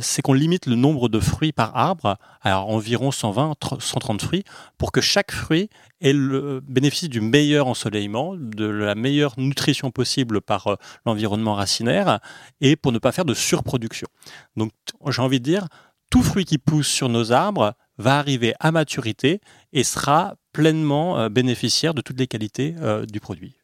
c'est 0.00 0.20
qu'on 0.20 0.34
limite 0.34 0.66
le 0.66 0.76
nombre 0.76 1.08
de 1.08 1.18
fruits 1.18 1.52
par 1.52 1.74
arbre 1.74 2.18
à 2.42 2.60
environ 2.60 3.10
120, 3.10 3.54
130 3.78 4.20
fruits, 4.20 4.44
pour 4.76 4.92
que 4.92 5.00
chaque 5.00 5.32
fruit 5.32 5.70
ait 6.02 6.12
le 6.12 6.60
bénéfice 6.60 7.08
du 7.08 7.22
meilleur 7.22 7.66
ensoleillement, 7.66 8.34
de 8.36 8.66
la 8.66 8.94
meilleure 8.94 9.34
nutrition 9.38 9.90
possible 9.90 10.42
par 10.42 10.76
l'environnement 11.06 11.54
racinaire, 11.54 12.20
et 12.60 12.76
pour 12.76 12.92
ne 12.92 12.98
pas 12.98 13.12
faire 13.12 13.24
de 13.24 13.32
surproduction. 13.34 14.08
Donc 14.54 14.72
j'ai 15.08 15.22
envie 15.22 15.40
de 15.40 15.44
dire, 15.44 15.66
tout 16.10 16.22
fruit 16.22 16.44
qui 16.44 16.58
pousse 16.58 16.88
sur 16.88 17.08
nos 17.08 17.32
arbres 17.32 17.74
va 17.96 18.18
arriver 18.18 18.54
à 18.58 18.72
maturité 18.72 19.40
et 19.72 19.84
sera 19.84 20.34
pleinement 20.52 21.18
euh, 21.18 21.28
bénéficiaire 21.28 21.94
de 21.94 22.00
toutes 22.00 22.18
les 22.18 22.26
qualités 22.26 22.74
euh, 22.80 23.06
du 23.06 23.20
produit. 23.20 23.59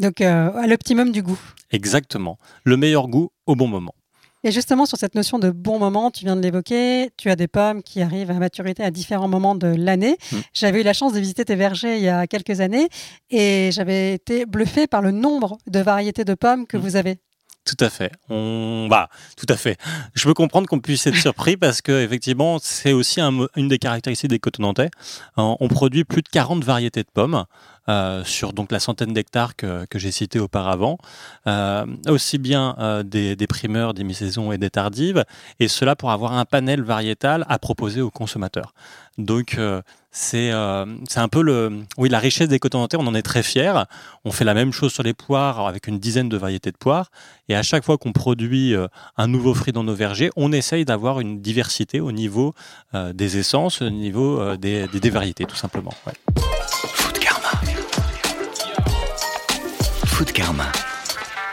Donc 0.00 0.20
euh, 0.20 0.52
à 0.54 0.66
l'optimum 0.66 1.12
du 1.12 1.22
goût. 1.22 1.40
Exactement. 1.70 2.38
Le 2.64 2.76
meilleur 2.76 3.08
goût 3.08 3.30
au 3.46 3.54
bon 3.56 3.68
moment. 3.68 3.94
Et 4.44 4.52
justement, 4.52 4.86
sur 4.86 4.96
cette 4.96 5.16
notion 5.16 5.40
de 5.40 5.50
bon 5.50 5.80
moment, 5.80 6.12
tu 6.12 6.24
viens 6.24 6.36
de 6.36 6.40
l'évoquer, 6.40 7.10
tu 7.16 7.28
as 7.28 7.34
des 7.34 7.48
pommes 7.48 7.82
qui 7.82 8.02
arrivent 8.02 8.30
à 8.30 8.34
maturité 8.34 8.84
à 8.84 8.92
différents 8.92 9.26
moments 9.26 9.56
de 9.56 9.66
l'année. 9.66 10.16
Mm. 10.30 10.36
J'avais 10.54 10.80
eu 10.80 10.84
la 10.84 10.92
chance 10.92 11.12
de 11.12 11.18
visiter 11.18 11.44
tes 11.44 11.56
vergers 11.56 11.96
il 11.96 12.04
y 12.04 12.08
a 12.08 12.26
quelques 12.28 12.60
années 12.60 12.88
et 13.30 13.70
j'avais 13.72 14.14
été 14.14 14.46
bluffé 14.46 14.86
par 14.86 15.02
le 15.02 15.10
nombre 15.10 15.58
de 15.66 15.80
variétés 15.80 16.24
de 16.24 16.34
pommes 16.34 16.66
que 16.66 16.76
mm. 16.76 16.80
vous 16.80 16.96
avez. 16.96 17.18
Tout 17.68 17.84
à 17.84 17.90
fait. 17.90 18.12
On, 18.30 18.86
bah, 18.88 19.10
tout 19.36 19.46
à 19.48 19.56
fait. 19.56 19.76
Je 20.14 20.24
peux 20.24 20.32
comprendre 20.32 20.66
qu'on 20.66 20.80
puisse 20.80 21.06
être 21.06 21.16
surpris 21.16 21.56
parce 21.58 21.82
que 21.82 22.02
effectivement, 22.02 22.58
c'est 22.60 22.92
aussi 22.92 23.20
une 23.20 23.68
des 23.68 23.78
caractéristiques 23.78 24.30
des 24.30 24.38
cotonantais. 24.38 24.90
On 25.36 25.68
produit 25.68 26.04
plus 26.04 26.22
de 26.22 26.28
40 26.28 26.64
variétés 26.64 27.02
de 27.02 27.10
pommes. 27.12 27.44
Euh, 27.88 28.22
sur 28.22 28.52
donc 28.52 28.70
la 28.70 28.80
centaine 28.80 29.14
d'hectares 29.14 29.56
que, 29.56 29.86
que 29.86 29.98
j'ai 29.98 30.10
cité 30.10 30.38
auparavant, 30.38 30.98
euh, 31.46 31.86
aussi 32.06 32.36
bien 32.36 32.76
euh, 32.78 33.02
des, 33.02 33.34
des, 33.34 33.46
primeurs, 33.46 33.94
des 33.94 34.04
mi-saisons 34.04 34.52
et 34.52 34.58
des 34.58 34.68
tardives, 34.68 35.24
et 35.58 35.68
cela 35.68 35.96
pour 35.96 36.10
avoir 36.10 36.34
un 36.34 36.44
panel 36.44 36.82
variétal 36.82 37.46
à 37.48 37.58
proposer 37.58 38.02
aux 38.02 38.10
consommateurs. 38.10 38.74
Donc 39.16 39.58
c'est 40.10 40.50
c'est 41.08 41.20
un 41.20 41.28
peu 41.28 41.42
le 41.42 41.82
oui 41.96 42.08
la 42.08 42.18
richesse 42.18 42.48
des 42.48 42.58
cotonantais, 42.58 42.96
on 42.96 43.06
en 43.06 43.14
est 43.14 43.22
très 43.22 43.42
fiers. 43.42 43.84
On 44.24 44.32
fait 44.32 44.44
la 44.44 44.54
même 44.54 44.72
chose 44.72 44.92
sur 44.92 45.02
les 45.02 45.14
poires 45.14 45.66
avec 45.66 45.86
une 45.86 45.98
dizaine 45.98 46.28
de 46.28 46.36
variétés 46.36 46.70
de 46.70 46.76
poires, 46.76 47.10
et 47.48 47.54
à 47.54 47.62
chaque 47.62 47.84
fois 47.84 47.98
qu'on 47.98 48.12
produit 48.12 48.74
un 49.16 49.26
nouveau 49.26 49.54
fruit 49.54 49.72
dans 49.72 49.84
nos 49.84 49.94
vergers, 49.94 50.30
on 50.36 50.52
essaye 50.52 50.84
d'avoir 50.84 51.20
une 51.20 51.40
diversité 51.40 52.00
au 52.00 52.12
niveau 52.12 52.54
des 53.14 53.38
essences, 53.38 53.82
au 53.82 53.90
niveau 53.90 54.56
des, 54.56 54.88
des, 54.88 55.10
variétés 55.10 55.44
tout 55.44 55.56
simplement. 55.56 55.94
de 60.24 60.32
karma. 60.32 60.72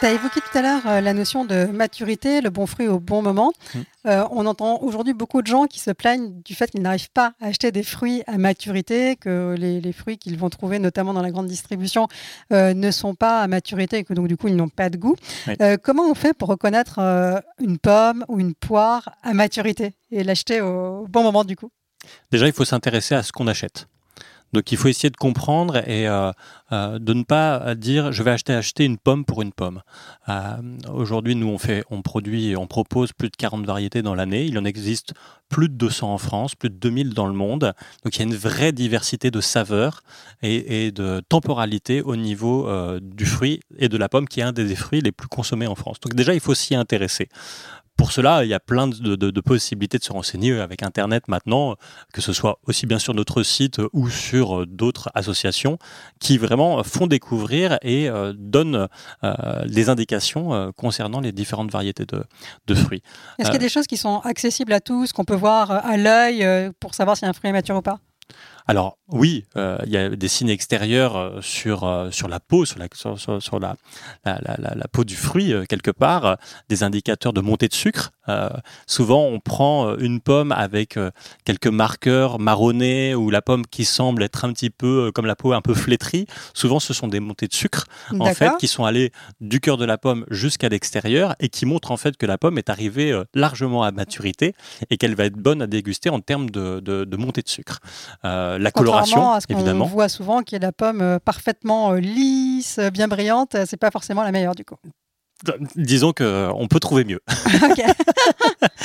Tu 0.06 0.10
as 0.10 0.14
évoqué 0.14 0.40
tout 0.40 0.56
à 0.56 0.62
l'heure 0.62 0.86
euh, 0.86 1.02
la 1.02 1.16
notion 1.16 1.46
de 1.46 1.66
maturité, 1.66 2.40
le 2.40 2.52
bon 2.52 2.68
fruit 2.68 2.88
au 2.88 3.00
bon 3.00 3.24
moment. 3.24 3.52
Mmh. 3.74 3.80
Euh, 4.06 4.24
on 4.30 4.46
entend 4.46 4.80
aujourd'hui 4.84 5.14
beaucoup 5.14 5.42
de 5.42 5.48
gens 5.48 5.66
qui 5.66 5.80
se 5.80 5.90
plaignent 5.90 6.44
du 6.44 6.54
fait 6.54 6.70
qu'ils 6.70 6.84
n'arrivent 6.84 7.10
pas 7.10 7.34
à 7.42 7.48
acheter 7.48 7.72
des 7.72 7.82
fruits 7.82 8.22
à 8.28 8.38
maturité, 8.38 9.16
que 9.16 9.56
les, 9.58 9.94
fruits 9.94 10.20
qu'ils 10.20 10.38
vont 10.38 10.52
trouver 10.52 10.78
notamment 10.78 11.12
dans 11.12 11.24
la 11.24 11.32
grande 11.32 11.48
distribution 11.48 12.08
euh, 12.54 12.76
ne 12.76 12.92
sont 12.92 13.16
pas 13.16 13.40
à 13.40 13.48
maturité 13.48 13.98
et 13.98 14.04
que 14.04 14.14
donc 14.14 14.28
du 14.28 14.38
coup 14.38 14.48
ils 14.48 14.56
n'ont 14.56 14.70
pas 14.70 14.92
de 14.92 14.98
goût. 14.98 15.16
comment 15.82 16.08
on 16.08 16.14
fait 16.14 16.36
pour 16.36 16.50
reconnaître 16.50 17.00
une 17.60 17.80
pomme 17.80 18.26
ou 18.28 18.40
une 18.40 18.54
poire 18.54 19.10
à 19.24 19.34
maturité 19.34 19.96
et 20.12 20.24
l'acheter 20.24 20.62
au 20.62 21.08
bon 21.10 21.24
moment 21.24 21.44
du 21.44 21.56
coup? 21.56 21.72
Déjà, 22.30 22.46
il 22.46 22.54
faut 22.54 22.64
s'intéresser 22.64 23.16
à 23.16 23.24
ce 23.24 23.32
qu'on 23.32 23.48
achète. 23.48 23.88
Donc 24.56 24.72
il 24.72 24.78
faut 24.78 24.88
essayer 24.88 25.10
de 25.10 25.18
comprendre 25.18 25.78
et 25.88 26.08
euh, 26.08 26.32
euh, 26.72 27.00
de 27.00 27.14
ne 27.14 27.24
pas 27.24 27.76
dire 27.76 28.12
je 28.12 28.24
vais 28.24 28.32
acheter 28.32 28.54
acheter 28.54 28.86
une 28.86 28.98
pomme 28.98 29.26
pour 29.26 29.42
une 29.42 29.52
pomme. 29.52 29.82
Euh, 30.30 30.58
aujourd'hui, 30.94 31.36
nous 31.36 31.48
on 31.48 31.58
fait, 31.58 31.84
on 31.90 32.02
produit 32.02 32.50
et 32.50 32.58
on 32.58 32.68
propose 32.68 33.14
plus 33.14 33.30
de 33.30 33.36
40 33.36 33.66
variétés 33.66 34.02
dans 34.02 34.16
l'année. 34.16 34.46
Il 34.46 34.58
en 34.58 34.66
existe 34.66 35.14
plus 35.50 35.70
de 35.70 35.76
200 35.76 36.14
en 36.14 36.18
France, 36.18 36.56
plus 36.56 36.70
de 36.70 36.76
2000 36.76 37.14
dans 37.14 37.28
le 37.28 37.34
monde. 37.34 37.74
Donc 38.04 38.16
il 38.16 38.20
y 38.20 38.22
a 38.24 38.26
une 38.26 38.36
vraie 38.36 38.72
diversité 38.72 39.32
de 39.32 39.42
saveurs 39.42 40.02
et, 40.42 40.92
de 40.92 41.22
temporalité 41.30 42.02
au 42.02 42.16
niveau 42.16 42.70
du 43.00 43.26
fruit 43.26 43.60
et 43.78 43.90
de 43.90 43.98
la 43.98 44.10
pomme, 44.10 44.28
qui 44.28 44.40
est 44.40 44.44
un 44.44 44.52
des 44.52 44.76
fruits 44.76 45.02
les 45.02 45.12
plus 45.12 45.28
consommés 45.28 45.68
en 45.68 45.76
France. 45.76 46.00
Donc 46.00 46.16
déjà, 46.16 46.34
il 46.34 46.40
faut 46.40 46.56
s'y 46.56 46.76
intéresser 46.76 47.30
pour 47.98 48.12
cela, 48.12 48.44
il 48.44 48.50
y 48.50 48.54
a 48.54 48.60
plein 48.60 48.88
de, 48.88 49.42
possibilités 49.42 49.98
de 49.98 50.04
se 50.04 50.12
renseigner 50.12 50.60
avec 50.60 50.84
Internet 50.84 51.28
maintenant, 51.28 51.76
que 52.14 52.22
ce 52.22 52.34
soit 52.34 52.60
aussi 52.68 52.86
bien 52.86 53.00
sur 53.00 53.14
notre 53.14 53.42
site 53.44 53.80
ou 53.94 54.10
sur 54.10 54.62
euh, 54.62 54.66
d'autres 54.66 55.10
associations 55.14 55.78
qui 56.20 56.38
vraiment 56.38 56.55
font 56.84 57.08
découvrir 57.08 57.78
et 57.82 58.10
euh, 58.10 58.34
donnent 58.36 58.88
euh, 59.24 59.66
des 59.66 59.90
indications 59.90 60.72
concernant 60.78 61.20
les 61.20 61.32
différentes 61.32 61.72
variétés 61.72 62.06
de, 62.06 62.76
fruits. 62.76 63.02
Est-ce 63.40 63.50
qu'il 63.50 63.56
y 63.56 63.64
a 63.64 63.66
des 63.66 63.70
choses 63.70 63.88
qui 63.88 63.98
sont 63.98 64.20
accessibles 64.20 64.74
à 64.74 64.80
tous, 64.80 65.14
qu'on 65.14 65.26
peut 65.26 65.36
voir 65.36 65.72
à 65.72 65.98
l'œil 65.98 66.46
pour 66.80 66.94
savoir 66.94 67.18
si 67.18 67.26
un 67.26 67.34
fruit 67.34 67.50
est 67.50 67.54
mature 67.54 67.76
ou 67.76 67.82
pas? 67.82 68.00
Alors 68.68 68.98
oui, 69.08 69.46
euh, 69.56 69.78
il 69.86 69.92
y 69.92 69.98
a 69.98 70.10
des 70.10 70.28
signes 70.28 70.50
extérieurs 70.50 71.16
euh, 71.16 71.40
sur, 71.42 71.84
euh, 71.84 72.10
sur 72.10 72.28
la 72.28 72.40
peau, 72.40 72.66
sur, 72.66 72.80
la, 72.80 72.88
sur, 72.92 73.60
la, 73.60 73.76
la, 74.26 74.40
la, 74.58 74.88
peau 74.92 75.04
du 75.04 75.16
fruit 75.16 75.54
quelque 75.70 75.92
part, 75.92 76.38
des 76.70 76.82
indicateurs 76.82 77.32
de 77.34 77.42
montée 77.42 77.68
de 77.68 77.74
sucre. 77.74 78.12
souvent, 78.88 79.26
on 79.26 79.40
prend 79.40 79.96
une 79.98 80.20
pomme 80.20 80.52
avec 80.52 80.98
quelques 81.44 81.68
marqueurs 81.68 82.40
marronnés 82.40 83.14
ou 83.14 83.30
la 83.30 83.44
pomme 83.44 83.66
qui 83.68 83.86
semble 83.86 84.24
être 84.24 84.46
un 84.46 84.54
petit 84.54 84.72
peu 84.72 85.12
comme 85.14 85.28
la 85.28 85.36
peau 85.36 85.54
un 85.54 85.62
peu 85.62 85.76
flétrie. 85.76 86.26
Souvent, 86.54 86.80
ce 86.80 86.94
sont 86.94 87.08
des 87.08 87.20
montées 87.20 87.48
de 87.48 87.54
sucre 87.54 87.86
en 88.20 88.34
fait 88.34 88.52
qui 88.60 88.68
sont 88.68 88.86
allées 88.86 89.12
du 89.42 89.60
cœur 89.60 89.78
de 89.78 89.86
la 89.86 90.00
pomme 90.00 90.26
jusqu'à 90.32 90.70
l'extérieur 90.70 91.36
et 91.40 91.50
qui 91.50 91.68
montrent 91.68 91.92
en 91.92 91.98
fait 91.98 92.18
que 92.18 92.26
la 92.26 92.40
pomme 92.40 92.58
est 92.58 92.70
arrivée 92.70 93.22
largement 93.36 93.84
à 93.84 93.92
maturité 93.92 94.56
et 94.90 94.98
qu'elle 94.98 95.16
va 95.16 95.26
être 95.26 95.38
bonne 95.38 95.62
à 95.62 95.68
déguster 95.68 96.10
en 96.10 96.20
termes 96.20 96.50
de, 96.50 96.80
de, 96.80 97.04
de 97.06 97.18
montée 97.18 97.44
de 97.44 97.50
sucre. 97.50 97.80
Euh, 98.24 98.55
la 98.58 98.72
coloration, 98.72 99.32
à 99.32 99.42
ce 99.42 99.48
qu'on 99.48 99.84
voit 99.86 100.10
souvent, 100.10 100.42
qui 100.42 100.56
est 100.56 100.60
la 100.60 100.72
pomme 100.72 101.02
euh, 101.02 101.20
parfaitement 101.20 101.92
euh, 101.92 102.00
lisse, 102.00 102.80
bien 102.94 103.08
brillante, 103.08 103.56
c'est 103.66 103.78
pas 103.78 103.92
forcément 103.92 104.24
la 104.24 104.32
meilleure 104.32 104.56
du 104.56 104.66
coup. 104.66 104.76
Disons 105.76 106.14
qu'on 106.14 106.68
peut 106.70 106.80
trouver 106.80 107.04
mieux. 107.04 107.20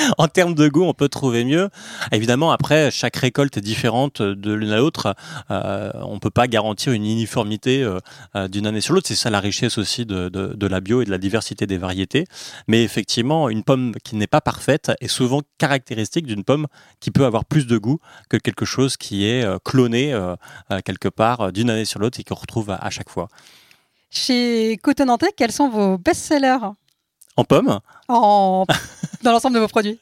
en 0.18 0.28
termes 0.28 0.54
de 0.54 0.68
goût, 0.68 0.84
on 0.84 0.94
peut 0.94 1.08
trouver 1.08 1.44
mieux. 1.44 1.68
Évidemment, 2.12 2.52
après, 2.52 2.90
chaque 2.90 3.16
récolte 3.16 3.56
est 3.56 3.62
différente 3.62 4.22
de 4.22 4.52
l'une 4.52 4.70
à 4.70 4.78
l'autre. 4.78 5.14
Euh, 5.50 5.90
on 6.02 6.18
peut 6.18 6.30
pas 6.30 6.46
garantir 6.46 6.92
une 6.92 7.04
uniformité 7.04 7.82
euh, 7.82 8.48
d'une 8.48 8.66
année 8.66 8.80
sur 8.80 8.94
l'autre. 8.94 9.08
C'est 9.08 9.14
ça 9.14 9.30
la 9.30 9.40
richesse 9.40 9.78
aussi 9.78 10.06
de, 10.06 10.28
de, 10.28 10.54
de, 10.54 10.66
la 10.66 10.80
bio 10.80 11.02
et 11.02 11.04
de 11.04 11.10
la 11.10 11.18
diversité 11.18 11.66
des 11.66 11.78
variétés. 11.78 12.24
Mais 12.68 12.82
effectivement, 12.82 13.48
une 13.48 13.62
pomme 13.62 13.92
qui 14.04 14.16
n'est 14.16 14.26
pas 14.26 14.40
parfaite 14.40 14.92
est 15.00 15.08
souvent 15.08 15.42
caractéristique 15.58 16.26
d'une 16.26 16.44
pomme 16.44 16.66
qui 17.00 17.10
peut 17.10 17.24
avoir 17.24 17.44
plus 17.44 17.66
de 17.66 17.78
goût 17.78 17.98
que 18.28 18.36
quelque 18.36 18.64
chose 18.64 18.96
qui 18.96 19.26
est 19.26 19.44
euh, 19.44 19.58
cloné 19.64 20.12
euh, 20.12 20.36
quelque 20.84 21.08
part 21.08 21.52
d'une 21.52 21.70
année 21.70 21.84
sur 21.84 22.00
l'autre 22.00 22.20
et 22.20 22.24
qu'on 22.24 22.34
retrouve 22.34 22.70
à 22.70 22.90
chaque 22.90 23.10
fois. 23.10 23.28
Chez 24.10 24.76
Cotonantais, 24.82 25.32
quels 25.36 25.52
sont 25.52 25.68
vos 25.68 25.96
best-sellers? 25.96 26.72
En 27.36 27.44
pommes 27.44 27.78
En 28.08 28.64
dans 29.24 29.32
l'ensemble 29.32 29.54
de 29.56 29.60
vos 29.60 29.68
produits 29.68 29.98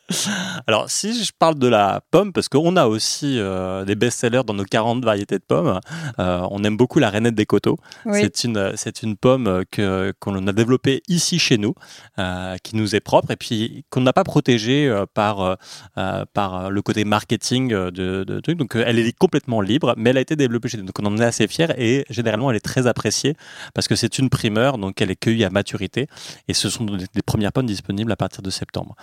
Alors, 0.67 0.91
si 0.91 1.25
je 1.25 1.33
parle 1.37 1.57
de 1.57 1.67
la 1.67 2.01
pomme, 2.11 2.33
parce 2.33 2.49
qu'on 2.49 2.77
a 2.77 2.87
aussi 2.87 3.39
euh, 3.39 3.85
des 3.85 3.95
best-sellers 3.95 4.43
dans 4.47 4.55
nos 4.55 4.65
40 4.65 5.05
variétés 5.05 5.39
de 5.39 5.45
pommes, 5.47 5.81
euh, 6.19 6.47
on 6.51 6.63
aime 6.65 6.77
beaucoup 6.77 6.99
la 6.99 7.11
rainette 7.11 7.35
des 7.35 7.47
coteaux. 7.47 7.79
C'est 8.13 8.45
une, 8.45 8.73
c'est 8.77 9.03
une 9.03 9.17
pomme 9.17 9.65
que, 9.71 10.13
qu'on 10.21 10.47
a 10.47 10.53
développée 10.53 11.03
ici 11.09 11.39
chez 11.39 11.59
nous, 11.59 11.75
euh, 12.19 12.57
qui 12.63 12.77
nous 12.77 12.95
est 12.95 13.01
propre 13.01 13.31
et 13.33 13.37
puis 13.37 13.85
qu'on 13.91 14.01
n'a 14.01 14.13
pas 14.13 14.25
protégée 14.25 14.93
par, 15.15 15.57
par 16.33 16.71
le 16.71 16.83
côté 16.83 17.05
marketing 17.05 17.71
de, 17.71 17.91
de 18.25 18.41
trucs. 18.41 18.59
Donc, 18.59 18.75
elle 18.77 18.99
est 18.99 19.17
complètement 19.17 19.61
libre, 19.61 19.95
mais 19.97 20.11
elle 20.11 20.19
a 20.19 20.21
été 20.21 20.37
développée 20.37 20.69
chez 20.69 20.79
nous. 20.79 20.85
Donc, 20.85 20.99
on 21.01 21.07
en 21.07 21.19
est 21.19 21.25
assez 21.25 21.47
fiers 21.47 21.69
et 21.77 22.05
généralement, 22.11 22.51
elle 22.51 22.57
est 22.57 22.61
très 22.61 22.87
appréciée 22.87 23.35
parce 23.75 23.89
que 23.89 23.97
c'est 23.97 24.19
une 24.19 24.31
primeur, 24.31 24.79
donc 24.79 25.01
elle 25.01 25.11
est 25.11 25.17
cueillie 25.17 25.45
à 25.45 25.51
maturité 25.51 26.07
et 26.47 26.55
ce 26.55 26.71
sont 26.71 26.85
des 26.85 27.23
premières 27.25 27.53
pommes 27.53 27.67
disponibles 27.67 28.13
à 28.13 28.17
partir 28.17 28.43
de 28.43 28.51
septembre. 28.51 28.95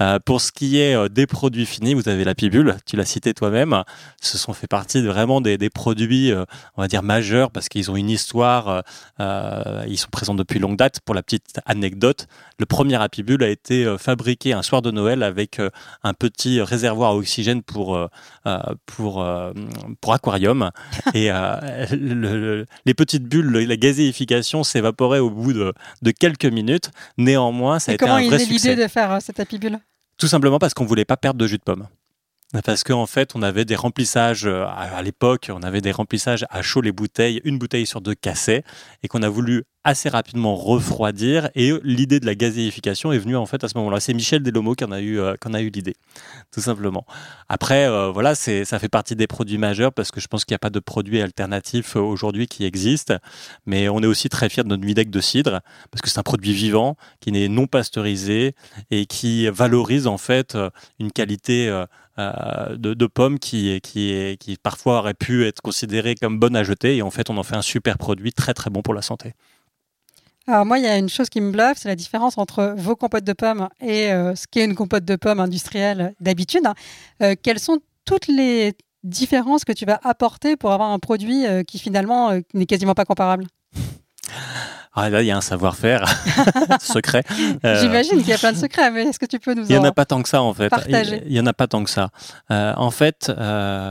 Euh, 0.00 0.18
pour 0.18 0.40
ce 0.40 0.50
qui 0.50 0.78
est 0.78 0.94
euh, 0.94 1.08
des 1.08 1.26
produits 1.26 1.66
finis, 1.66 1.94
vous 1.94 2.08
avez 2.08 2.24
la 2.24 2.34
pibule, 2.34 2.76
tu 2.86 2.96
l'as 2.96 3.04
cité 3.04 3.34
toi-même. 3.34 3.82
Ce 4.20 4.38
sont 4.38 4.52
fait 4.52 4.66
partie 4.66 5.02
de 5.02 5.08
vraiment 5.08 5.40
des, 5.40 5.58
des 5.58 5.68
produits, 5.68 6.32
euh, 6.32 6.44
on 6.76 6.82
va 6.82 6.88
dire 6.88 7.02
majeurs, 7.02 7.50
parce 7.50 7.68
qu'ils 7.68 7.90
ont 7.90 7.96
une 7.96 8.10
histoire. 8.10 8.82
ils 9.18 9.98
sont 9.98 10.08
présents 10.10 10.34
depuis 10.34 10.58
longue 10.58 10.76
date. 10.76 11.00
Pour 11.00 11.14
la 11.14 11.22
petite 11.22 11.60
anecdote, 11.66 12.26
le 12.58 12.66
premier 12.66 13.00
apibule 13.00 13.42
a 13.42 13.48
été 13.48 13.96
fabriqué 13.98 14.52
un 14.52 14.62
soir 14.62 14.82
de 14.82 14.90
Noël 14.90 15.22
avec 15.22 15.60
un 16.02 16.14
petit 16.14 16.60
réservoir 16.60 17.10
à 17.10 17.16
oxygène 17.16 17.62
pour 17.62 17.98
pour 18.86 19.26
pour 20.00 20.12
aquarium 20.12 20.70
et 21.14 21.30
les 21.90 22.94
petites 22.94 23.24
bulles, 23.24 23.50
la 23.50 23.76
gazéification 23.76 24.64
s'évaporait 24.64 25.18
au 25.18 25.30
bout 25.30 25.52
de, 25.52 25.72
de, 26.02 26.10
quelques 26.10 26.46
minutes. 26.46 26.90
Néanmoins, 27.18 27.78
ça 27.78 27.92
a 27.92 27.94
été 27.94 28.08
un 28.08 28.26
vrai 28.26 28.38
succès. 28.38 28.70
l'idée 28.70 28.82
de 28.82 28.88
faire 28.88 29.18
cette 29.20 29.40
tout 30.20 30.26
simplement 30.28 30.58
parce 30.58 30.74
qu'on 30.74 30.84
voulait 30.84 31.04
pas 31.04 31.16
perdre 31.16 31.38
de 31.38 31.46
jus 31.46 31.58
de 31.58 31.62
pomme. 31.62 31.88
Parce 32.64 32.82
qu'en 32.82 33.06
fait, 33.06 33.36
on 33.36 33.42
avait 33.42 33.64
des 33.64 33.76
remplissages, 33.76 34.46
à 34.46 35.02
l'époque, 35.02 35.50
on 35.54 35.62
avait 35.62 35.80
des 35.80 35.92
remplissages 35.92 36.44
à 36.50 36.62
chaud 36.62 36.80
les 36.80 36.90
bouteilles, 36.90 37.40
une 37.44 37.58
bouteille 37.58 37.86
sur 37.86 38.00
deux 38.00 38.14
cassait, 38.14 38.64
et 39.02 39.08
qu'on 39.08 39.22
a 39.22 39.28
voulu 39.28 39.64
assez 39.82 40.10
rapidement 40.10 40.56
refroidir 40.56 41.48
et 41.54 41.72
l'idée 41.82 42.20
de 42.20 42.26
la 42.26 42.34
gazéification 42.34 43.12
est 43.12 43.18
venue 43.18 43.36
en 43.36 43.46
fait 43.46 43.64
à 43.64 43.68
ce 43.68 43.78
moment-là. 43.78 43.98
C'est 43.98 44.12
Michel 44.12 44.42
Delomo 44.42 44.74
qui 44.74 44.84
en 44.84 44.92
a 44.92 45.00
eu, 45.00 45.18
euh, 45.18 45.34
eu 45.58 45.70
l'idée, 45.70 45.94
tout 46.52 46.60
simplement. 46.60 47.06
Après, 47.48 47.86
euh, 47.86 48.10
voilà, 48.10 48.34
ça 48.34 48.78
fait 48.78 48.88
partie 48.88 49.16
des 49.16 49.26
produits 49.26 49.56
majeurs 49.56 49.92
parce 49.92 50.10
que 50.10 50.20
je 50.20 50.28
pense 50.28 50.44
qu'il 50.44 50.52
n'y 50.52 50.56
a 50.56 50.60
pas 50.60 50.70
de 50.70 50.80
produits 50.80 51.22
alternatifs 51.22 51.96
euh, 51.96 52.00
aujourd'hui 52.00 52.46
qui 52.46 52.64
existent. 52.64 53.16
Mais 53.64 53.88
on 53.88 54.02
est 54.02 54.06
aussi 54.06 54.28
très 54.28 54.50
fiers 54.50 54.64
de 54.64 54.68
notre 54.68 54.84
Midec 54.84 55.08
de 55.08 55.20
cidre 55.20 55.60
parce 55.90 56.02
que 56.02 56.10
c'est 56.10 56.18
un 56.18 56.24
produit 56.24 56.52
vivant 56.52 56.96
qui 57.20 57.32
n'est 57.32 57.48
non 57.48 57.66
pasteurisé 57.66 58.54
et 58.90 59.06
qui 59.06 59.48
valorise 59.48 60.06
en 60.06 60.18
fait 60.18 60.56
une 60.98 61.10
qualité 61.10 61.84
de, 62.76 62.94
de, 62.94 63.06
pomme 63.06 63.38
qui, 63.38 63.80
qui, 63.80 64.36
qui 64.38 64.56
parfois 64.56 64.98
aurait 64.98 65.14
pu 65.14 65.46
être 65.46 65.60
considérée 65.60 66.14
comme 66.14 66.38
bonne 66.38 66.56
à 66.56 66.62
jeter 66.62 66.96
et 66.96 67.02
en 67.02 67.10
fait 67.10 67.30
on 67.30 67.36
en 67.36 67.42
fait 67.42 67.56
un 67.56 67.62
super 67.62 67.98
produit 67.98 68.32
très 68.32 68.54
très 68.54 68.70
bon 68.70 68.82
pour 68.82 68.94
la 68.94 69.02
santé. 69.02 69.34
Alors 70.46 70.66
moi, 70.66 70.78
il 70.78 70.84
y 70.84 70.88
a 70.88 70.96
une 70.96 71.08
chose 71.08 71.28
qui 71.28 71.40
me 71.40 71.52
bluffe, 71.52 71.78
c'est 71.78 71.88
la 71.88 71.94
différence 71.94 72.38
entre 72.38 72.74
vos 72.76 72.96
compotes 72.96 73.24
de 73.24 73.32
pommes 73.32 73.68
et 73.80 74.10
euh, 74.10 74.34
ce 74.34 74.46
qu'est 74.50 74.64
une 74.64 74.74
compote 74.74 75.04
de 75.04 75.16
pommes 75.16 75.38
industrielle 75.38 76.14
d'habitude. 76.20 76.64
Euh, 77.22 77.34
quelles 77.40 77.60
sont 77.60 77.78
toutes 78.04 78.26
les 78.26 78.74
différences 79.04 79.64
que 79.64 79.72
tu 79.72 79.84
vas 79.84 80.00
apporter 80.02 80.56
pour 80.56 80.72
avoir 80.72 80.90
un 80.90 80.98
produit 80.98 81.46
euh, 81.46 81.62
qui 81.62 81.78
finalement 81.78 82.32
n'est 82.54 82.66
quasiment 82.66 82.94
pas 82.94 83.04
comparable? 83.04 83.46
Ah, 84.94 85.08
là, 85.08 85.22
il 85.22 85.26
y 85.26 85.30
a 85.30 85.36
un 85.36 85.40
savoir-faire 85.40 86.04
secret. 86.80 87.22
J'imagine 87.62 88.18
qu'il 88.18 88.28
y 88.28 88.32
a 88.32 88.38
plein 88.38 88.52
de 88.52 88.58
secrets, 88.58 88.90
mais 88.90 89.02
est-ce 89.02 89.18
que 89.18 89.26
tu 89.26 89.38
peux 89.38 89.54
nous 89.54 89.62
Il 89.62 89.68
n'y 89.68 89.78
en, 89.78 89.84
a 89.84 89.92
pas 89.92 90.04
tant 90.04 90.22
que 90.22 90.28
ça, 90.28 90.42
en 90.42 90.52
fait. 90.52 90.68
Partager. 90.68 91.22
Il 91.26 91.32
n'y 91.32 91.40
en 91.40 91.46
a 91.46 91.52
pas 91.52 91.68
tant 91.68 91.84
que 91.84 91.90
ça. 91.90 92.10
en 92.48 92.90
fait, 92.90 93.30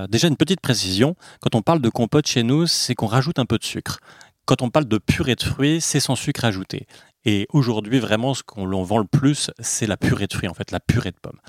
déjà 0.10 0.27
une 0.27 0.38
petite 0.38 0.62
précision. 0.62 1.15
Quand 1.41 1.56
on 1.56 1.62
parle 1.62 1.82
de 1.82 1.89
compote 1.89 2.27
chez 2.27 2.44
nous, 2.44 2.68
c'est 2.68 2.96
qu'on 2.96 3.08
rajoute 3.08 3.39
un 3.39 3.46
peu 3.46 3.58
de 3.58 3.63
sucre. 3.63 4.00
Quand 4.46 4.63
on 4.63 4.72
parle 4.72 4.88
de 4.88 4.98
purée 4.98 5.36
de 5.36 5.44
fruits, 5.44 5.79
c'est 5.79 6.00
sans 6.00 6.15
sucre 6.15 6.44
ajouté. 6.44 6.88
Et 7.25 7.47
aujourd'hui, 7.51 7.99
vraiment, 7.99 8.33
ce 8.33 8.43
qu'on 8.43 8.65
vend 8.83 8.97
le 8.97 9.05
plus, 9.05 9.51
c'est 9.59 9.88
la 9.88 9.97
purée 9.97 10.27
de 10.27 10.33
fruits, 10.33 10.47
en 10.47 10.53
fait, 10.53 10.71
la 10.71 10.79
purée 10.79 11.11
de 11.11 11.17
pommes. 11.21 11.39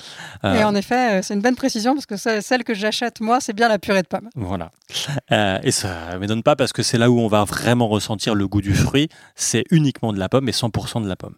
Euh, 0.44 0.54
et 0.54 0.64
en 0.64 0.74
effet, 0.74 1.18
euh, 1.18 1.22
c'est 1.22 1.34
une 1.34 1.42
bonne 1.42 1.54
précision 1.54 1.94
parce 1.94 2.06
que 2.06 2.16
celle 2.16 2.64
que 2.64 2.74
j'achète, 2.74 3.20
moi, 3.20 3.40
c'est 3.40 3.52
bien 3.52 3.68
la 3.68 3.78
purée 3.78 4.02
de 4.02 4.08
pommes. 4.08 4.28
Voilà. 4.34 4.72
Euh, 5.30 5.58
et 5.62 5.70
ça 5.70 6.14
ne 6.14 6.18
m'étonne 6.18 6.42
pas 6.42 6.56
parce 6.56 6.72
que 6.72 6.82
c'est 6.82 6.98
là 6.98 7.10
où 7.10 7.20
on 7.20 7.28
va 7.28 7.44
vraiment 7.44 7.86
ressentir 7.86 8.34
le 8.34 8.48
goût 8.48 8.60
du 8.60 8.74
fruit. 8.74 9.08
C'est 9.36 9.64
uniquement 9.70 10.12
de 10.12 10.18
la 10.18 10.28
pomme 10.28 10.48
et 10.48 10.52
100% 10.52 11.02
de 11.02 11.08
la 11.08 11.16
pomme. 11.16 11.36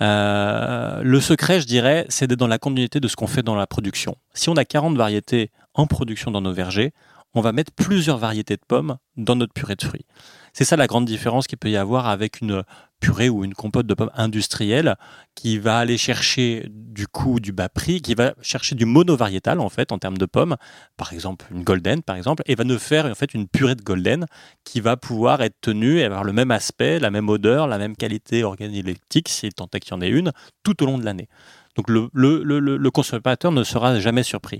le 0.00 1.20
secret, 1.20 1.60
je 1.60 1.66
dirais, 1.66 2.04
c'est 2.08 2.26
d'être 2.26 2.38
dans 2.38 2.48
la 2.48 2.58
continuité 2.58 2.98
de 2.98 3.06
ce 3.06 3.14
qu'on 3.14 3.28
fait 3.28 3.42
dans 3.42 3.54
la 3.54 3.68
production. 3.68 4.16
Si 4.34 4.48
on 4.48 4.56
a 4.56 4.64
40 4.64 4.96
variétés 4.96 5.50
en 5.74 5.86
production 5.86 6.32
dans 6.32 6.40
nos 6.40 6.52
vergers, 6.52 6.92
on 7.34 7.40
va 7.40 7.52
mettre 7.52 7.72
plusieurs 7.72 8.18
variétés 8.18 8.56
de 8.56 8.62
pommes 8.66 8.96
dans 9.16 9.36
notre 9.36 9.52
purée 9.52 9.76
de 9.76 9.84
fruits. 9.84 10.06
C'est 10.52 10.64
ça 10.64 10.76
la 10.76 10.86
grande 10.86 11.04
différence 11.04 11.46
qu'il 11.46 11.58
peut 11.58 11.70
y 11.70 11.76
avoir 11.76 12.08
avec 12.08 12.40
une 12.40 12.64
purée 13.00 13.28
ou 13.28 13.44
une 13.44 13.54
compote 13.54 13.86
de 13.86 13.94
pommes 13.94 14.10
industrielle 14.14 14.96
qui 15.34 15.58
va 15.58 15.78
aller 15.78 15.98
chercher 15.98 16.66
du 16.70 17.06
coup 17.06 17.40
du 17.40 17.52
bas 17.52 17.68
prix, 17.68 18.02
qui 18.02 18.14
va 18.14 18.34
chercher 18.42 18.74
du 18.74 18.84
monovariétal 18.84 19.60
en 19.60 19.68
fait 19.68 19.92
en 19.92 19.98
termes 19.98 20.18
de 20.18 20.26
pommes, 20.26 20.56
par 20.96 21.12
exemple 21.12 21.46
une 21.50 21.62
golden 21.62 22.02
par 22.02 22.16
exemple, 22.16 22.42
et 22.46 22.54
va 22.54 22.64
nous 22.64 22.78
faire 22.78 23.06
en 23.06 23.14
fait 23.14 23.34
une 23.34 23.48
purée 23.48 23.74
de 23.74 23.82
golden 23.82 24.26
qui 24.64 24.80
va 24.80 24.96
pouvoir 24.96 25.42
être 25.42 25.56
tenue 25.60 25.98
et 25.98 26.04
avoir 26.04 26.24
le 26.24 26.32
même 26.32 26.50
aspect, 26.50 26.98
la 26.98 27.10
même 27.10 27.28
odeur, 27.28 27.66
la 27.66 27.78
même 27.78 27.96
qualité 27.96 28.42
organoleptique, 28.44 29.28
si 29.28 29.48
tant 29.50 29.68
est 29.72 29.80
qu'il 29.80 29.92
y 29.92 29.96
en 29.96 30.00
ait 30.00 30.08
une, 30.08 30.32
tout 30.62 30.82
au 30.82 30.86
long 30.86 30.98
de 30.98 31.04
l'année. 31.04 31.28
Donc 31.76 31.88
le, 31.88 32.90
consommateur 32.90 33.52
ne 33.52 33.62
sera 33.62 34.00
jamais 34.00 34.24
surpris. 34.24 34.56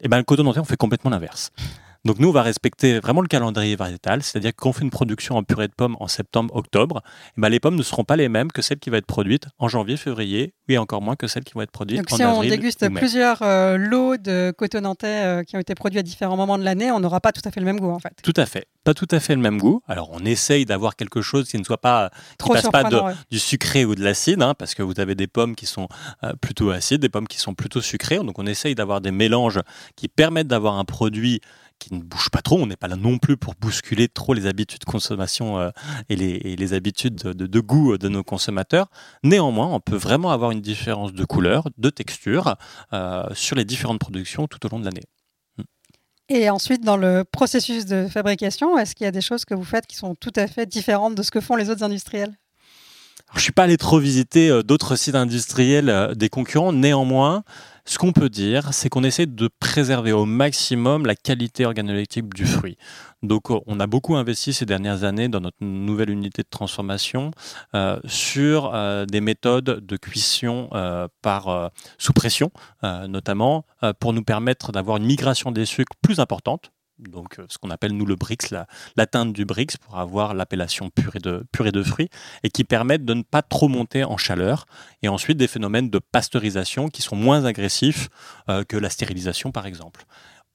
Et 0.00 0.06
eh 0.06 0.08
ben 0.08 0.16
le 0.16 0.24
coton 0.24 0.44
on 0.44 0.64
fait 0.64 0.76
complètement 0.76 1.12
l'inverse. 1.12 1.52
Donc 2.04 2.18
nous, 2.18 2.28
on 2.28 2.32
va 2.32 2.42
respecter 2.42 2.98
vraiment 2.98 3.20
le 3.20 3.28
calendrier 3.28 3.76
variétal, 3.76 4.22
c'est-à-dire 4.22 4.52
qu'on 4.56 4.72
fait 4.72 4.82
une 4.82 4.90
production 4.90 5.36
en 5.36 5.44
purée 5.44 5.68
de 5.68 5.72
pommes 5.72 5.96
en 6.00 6.08
septembre-octobre, 6.08 7.00
eh 7.36 7.40
ben 7.40 7.48
les 7.48 7.60
pommes 7.60 7.76
ne 7.76 7.82
seront 7.82 8.02
pas 8.02 8.16
les 8.16 8.28
mêmes 8.28 8.50
que 8.50 8.60
celles 8.60 8.80
qui 8.80 8.90
vont 8.90 8.96
être 8.96 9.06
produites 9.06 9.46
en 9.58 9.68
janvier-février, 9.68 10.54
et 10.72 10.78
encore 10.78 11.02
moins 11.02 11.16
que 11.16 11.26
celles 11.26 11.44
qui 11.44 11.54
vont 11.54 11.62
être 11.62 11.70
produites 11.70 11.98
Donc, 11.98 12.12
en 12.12 12.16
si 12.16 12.24
on 12.24 12.40
déguste 12.40 12.88
plusieurs 12.94 13.42
euh, 13.42 13.76
lots 13.76 14.16
de 14.16 14.52
coton 14.56 14.80
nantais 14.80 15.06
euh, 15.06 15.42
qui 15.44 15.56
ont 15.56 15.60
été 15.60 15.74
produits 15.74 16.00
à 16.00 16.02
différents 16.02 16.36
moments 16.36 16.58
de 16.58 16.64
l'année, 16.64 16.90
on 16.90 16.98
n'aura 16.98 17.20
pas 17.20 17.30
tout 17.30 17.42
à 17.44 17.50
fait 17.50 17.60
le 17.60 17.66
même 17.66 17.78
goût 17.78 17.90
en 17.90 17.98
fait. 17.98 18.14
Tout 18.22 18.32
à 18.36 18.46
fait, 18.46 18.66
pas 18.84 18.94
tout 18.94 19.08
à 19.10 19.20
fait 19.20 19.34
le 19.34 19.40
même 19.40 19.58
goût. 19.58 19.82
Alors 19.86 20.10
on 20.12 20.24
essaye 20.24 20.64
d'avoir 20.64 20.96
quelque 20.96 21.22
chose 21.22 21.48
qui 21.48 21.58
ne 21.58 21.64
soit 21.64 21.80
pas 21.80 22.10
Trop 22.38 22.54
passe 22.54 22.68
pas 22.68 23.14
du 23.30 23.38
sucré 23.38 23.84
ou 23.84 23.94
de 23.94 24.02
l'acide, 24.02 24.42
hein, 24.42 24.54
parce 24.54 24.74
que 24.74 24.82
vous 24.82 24.98
avez 24.98 25.14
des 25.14 25.26
pommes 25.26 25.54
qui 25.54 25.66
sont 25.66 25.88
euh, 26.24 26.32
plutôt 26.40 26.70
acides, 26.70 27.00
des 27.00 27.08
pommes 27.08 27.28
qui 27.28 27.38
sont 27.38 27.54
plutôt 27.54 27.80
sucrées. 27.80 28.16
Donc 28.18 28.38
on 28.38 28.46
essaye 28.46 28.74
d'avoir 28.74 29.00
des 29.00 29.12
mélanges 29.12 29.60
qui 29.94 30.08
permettent 30.08 30.48
d'avoir 30.48 30.78
un 30.78 30.84
produit 30.84 31.40
qui 31.82 31.94
ne 31.94 32.00
bouge 32.00 32.30
pas 32.30 32.42
trop. 32.42 32.60
On 32.60 32.66
n'est 32.66 32.76
pas 32.76 32.88
là 32.88 32.96
non 32.96 33.18
plus 33.18 33.36
pour 33.36 33.54
bousculer 33.54 34.08
trop 34.08 34.34
les 34.34 34.46
habitudes 34.46 34.80
de 34.80 34.84
consommation 34.84 35.58
euh, 35.58 35.70
et, 36.08 36.16
les, 36.16 36.72
habitudes 36.74 37.16
de, 37.16 37.60
goût 37.60 37.98
de 37.98 38.08
nos 38.08 38.22
consommateurs. 38.22 38.88
Néanmoins, 39.22 39.66
on 39.66 39.80
peut 39.80 39.96
vraiment 39.96 40.30
avoir 40.30 40.50
une 40.50 40.60
différence 40.60 41.12
de 41.12 41.24
couleur, 41.24 41.68
de 41.78 41.90
texture 41.90 42.56
euh, 42.92 43.24
sur 43.34 43.56
les 43.56 43.64
différentes 43.64 43.98
productions 43.98 44.46
tout 44.46 44.64
au 44.64 44.68
long 44.68 44.78
de 44.78 44.84
l'année. 44.84 45.04
Hmm. 45.58 45.62
Et 46.28 46.50
ensuite, 46.50 46.84
dans 46.84 46.96
le 46.96 47.24
processus 47.24 47.84
de 47.84 48.06
fabrication, 48.08 48.78
est-ce 48.78 48.94
qu'il 48.94 49.04
y 49.04 49.08
a 49.08 49.12
des 49.12 49.20
choses 49.20 49.44
que 49.44 49.54
vous 49.54 49.64
faites 49.64 49.86
qui 49.86 49.96
sont 49.96 50.14
tout 50.14 50.32
à 50.36 50.46
fait 50.46 50.66
différentes 50.66 51.14
de 51.14 51.22
ce 51.22 51.30
que 51.30 51.40
font 51.40 51.56
les 51.56 51.68
autres 51.68 51.82
industriels? 51.82 52.34
Je 53.32 53.38
ne 53.38 53.42
suis 53.42 53.52
pas 53.52 53.64
allé 53.64 53.76
trop 53.76 53.98
visiter 53.98 54.50
euh, 54.50 54.62
d'autres 54.62 54.94
sites 54.94 55.14
industriels 55.14 56.12
des 56.14 56.28
concurrents. 56.28 56.72
Néanmoins, 56.72 57.44
ce 57.84 57.98
qu'on 57.98 58.12
peut 58.12 58.28
dire, 58.28 58.72
c'est 58.72 58.88
qu'on 58.88 59.02
essaie 59.02 59.26
de 59.26 59.48
préserver 59.58 60.12
au 60.12 60.24
maximum 60.24 61.04
la 61.04 61.16
qualité 61.16 61.66
organoleptique 61.66 62.32
du 62.32 62.46
fruit. 62.46 62.76
Donc 63.22 63.50
on 63.50 63.80
a 63.80 63.86
beaucoup 63.86 64.16
investi 64.16 64.52
ces 64.52 64.66
dernières 64.66 65.04
années 65.04 65.28
dans 65.28 65.40
notre 65.40 65.58
nouvelle 65.60 66.10
unité 66.10 66.42
de 66.42 66.48
transformation 66.48 67.32
euh, 67.74 67.98
sur 68.04 68.72
euh, 68.72 69.04
des 69.04 69.20
méthodes 69.20 69.84
de 69.84 69.96
cuisson 69.96 70.68
euh, 70.72 71.08
par 71.22 71.70
sous 71.98 72.12
pression, 72.12 72.50
notamment 72.82 73.64
pour 74.00 74.12
nous 74.12 74.22
permettre 74.22 74.72
d'avoir 74.72 74.96
une 74.96 75.04
migration 75.04 75.50
des 75.50 75.64
sucres 75.64 75.96
plus 76.02 76.20
importante 76.20 76.72
donc 76.98 77.38
euh, 77.38 77.46
ce 77.48 77.58
qu'on 77.58 77.70
appelle 77.70 77.92
nous 77.92 78.06
le 78.06 78.16
Brix, 78.16 78.50
la, 78.50 79.06
teinte 79.06 79.32
du 79.32 79.44
Brix 79.44 79.76
pour 79.80 79.98
avoir 79.98 80.34
l'appellation 80.34 80.90
purée 80.90 81.20
de, 81.20 81.82
fruits, 81.82 82.08
et 82.42 82.50
qui 82.50 82.64
permettent 82.64 83.04
de 83.04 83.14
ne 83.14 83.22
pas 83.22 83.42
trop 83.42 83.68
monter 83.68 84.04
en 84.04 84.16
chaleur, 84.16 84.66
et 85.02 85.08
ensuite 85.08 85.38
des 85.38 85.48
phénomènes 85.48 85.90
de 85.90 85.98
pasteurisation 85.98 86.88
qui 86.88 87.02
sont 87.02 87.16
moins 87.16 87.44
agressifs 87.44 88.08
euh, 88.48 88.64
que 88.64 88.76
la 88.76 88.90
stérilisation 88.90 89.52
par 89.52 89.66
exemple. 89.66 90.04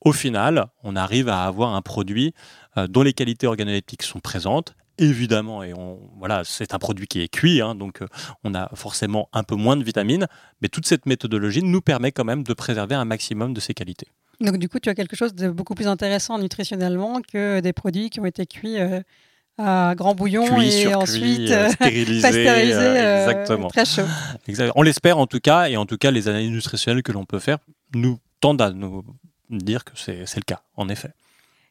Au 0.01 0.13
final, 0.13 0.67
on 0.83 0.95
arrive 0.95 1.27
à 1.27 1.43
avoir 1.43 1.73
un 1.73 1.81
produit 1.81 2.33
euh, 2.77 2.87
dont 2.87 3.01
les 3.01 3.13
qualités 3.13 3.47
organoleptiques 3.47 4.03
sont 4.03 4.19
présentes, 4.19 4.75
évidemment, 4.99 5.63
et 5.63 5.73
on, 5.73 5.99
voilà, 6.17 6.43
c'est 6.43 6.73
un 6.73 6.79
produit 6.79 7.07
qui 7.07 7.21
est 7.21 7.27
cuit, 7.27 7.61
hein, 7.61 7.75
donc 7.75 8.01
on 8.43 8.55
a 8.55 8.69
forcément 8.75 9.29
un 9.31 9.43
peu 9.43 9.55
moins 9.55 9.77
de 9.77 9.83
vitamines, 9.83 10.27
mais 10.61 10.69
toute 10.69 10.87
cette 10.87 11.05
méthodologie 11.05 11.61
nous 11.61 11.81
permet 11.81 12.11
quand 12.11 12.25
même 12.25 12.43
de 12.43 12.53
préserver 12.53 12.95
un 12.95 13.05
maximum 13.05 13.53
de 13.53 13.59
ces 13.59 13.75
qualités. 13.75 14.07
Donc 14.39 14.57
du 14.57 14.69
coup, 14.69 14.79
tu 14.79 14.89
as 14.89 14.95
quelque 14.95 15.15
chose 15.15 15.33
de 15.33 15.49
beaucoup 15.49 15.73
plus 15.73 15.87
intéressant 15.87 16.37
nutritionnellement 16.37 17.21
que 17.21 17.59
des 17.59 17.73
produits 17.73 18.09
qui 18.09 18.19
ont 18.19 18.25
été 18.25 18.45
cuits 18.45 18.79
euh, 18.79 19.01
à 19.57 19.95
grand 19.95 20.13
bouillon 20.13 20.61
et 20.61 20.93
ensuite 20.93 21.49
euh, 21.49 21.69
stérilisés, 21.71 22.27
euh, 22.27 23.27
exactement. 23.27 23.67
très 23.67 23.85
chaud. 23.85 24.03
On 24.75 24.83
l'espère 24.83 25.17
en 25.17 25.25
tout 25.25 25.39
cas, 25.39 25.69
et 25.69 25.77
en 25.77 25.85
tout 25.85 25.97
cas, 25.97 26.11
les 26.11 26.27
analyses 26.27 26.51
nutritionnelles 26.51 27.01
que 27.01 27.11
l'on 27.11 27.25
peut 27.25 27.39
faire 27.39 27.57
nous 27.95 28.19
tendent 28.39 28.61
à 28.61 28.71
nous 28.71 29.03
dire 29.49 29.83
que 29.83 29.93
c'est 29.95 30.35
le 30.35 30.41
cas, 30.45 30.61
en 30.75 30.87
effet. 30.89 31.09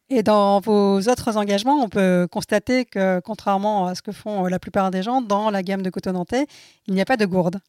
Et 0.09 0.23
dans 0.23 0.61
vos 0.61 1.01
autres 1.01 1.37
engagements, 1.37 1.83
on 1.83 1.89
peut 1.89 2.29
constater 2.31 2.85
que, 2.85 3.21
contrairement 3.21 3.87
à 3.87 3.95
ce 3.95 4.03
que 4.03 4.13
font 4.13 4.47
la 4.47 4.59
plupart 4.59 4.91
des 4.91 5.03
gens, 5.03 5.21
dans 5.21 5.51
la 5.51 5.63
gamme 5.63 5.83
de 5.83 5.91
coton 5.91 6.13
nantais, 6.13 6.47
il 6.87 6.95
n'y 6.95 7.01
a 7.01 7.05
pas 7.05 7.17
de 7.17 7.27
gourde. 7.27 7.61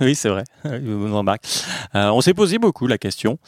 Oui, 0.00 0.14
c'est 0.14 0.28
vrai. 0.28 0.44
Euh, 1.94 2.10
on 2.10 2.20
s'est 2.20 2.34
posé 2.34 2.58
beaucoup 2.58 2.86
la 2.86 2.98
question, 2.98 3.38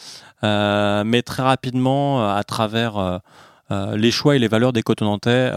euh, 0.44 1.02
mais 1.04 1.22
très 1.22 1.42
rapidement, 1.42 2.22
euh, 2.22 2.34
à 2.34 2.44
travers 2.44 3.20
les 3.70 4.10
choix 4.10 4.36
et 4.36 4.38
les 4.38 4.48
valeurs 4.48 4.72
des 4.72 4.82
cotonantais, 4.82 5.50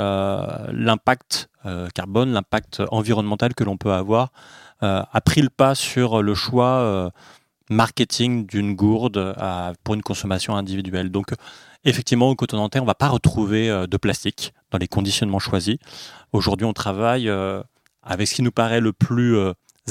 l'impact 0.74 1.50
carbone, 1.94 2.34
l'impact 2.34 2.82
environnemental 2.92 3.54
que 3.54 3.64
l'on 3.64 3.78
peut 3.78 3.94
avoir, 3.94 4.32
a 4.82 5.22
pris 5.24 5.42
le 5.42 5.50
pas 5.50 5.76
sur 5.76 6.22
le 6.22 6.34
choix 6.36 7.12
marketing 7.70 8.46
d'une 8.46 8.76
gourde 8.76 9.36
pour 9.84 9.96
une 9.96 10.02
consommation 10.02 10.58
individuelle. 10.58 11.10
Donc, 11.10 11.28
effectivement, 11.86 12.30
au 12.30 12.36
cotonantais, 12.36 12.80
on 12.80 12.84
ne 12.84 12.88
va 12.88 12.96
pas 12.96 13.08
retrouver 13.08 13.70
de 13.88 13.98
plastique 13.98 14.54
dans 14.72 14.78
les 14.78 14.90
conditionnements 14.90 15.40
choisis. 15.40 15.78
Aujourd'hui, 16.34 16.66
on 16.66 16.74
travaille 16.74 17.32
avec 18.04 18.28
ce 18.28 18.36
qui 18.36 18.42
nous 18.42 18.52
paraît 18.52 18.82
le 18.82 18.92
plus 18.92 19.38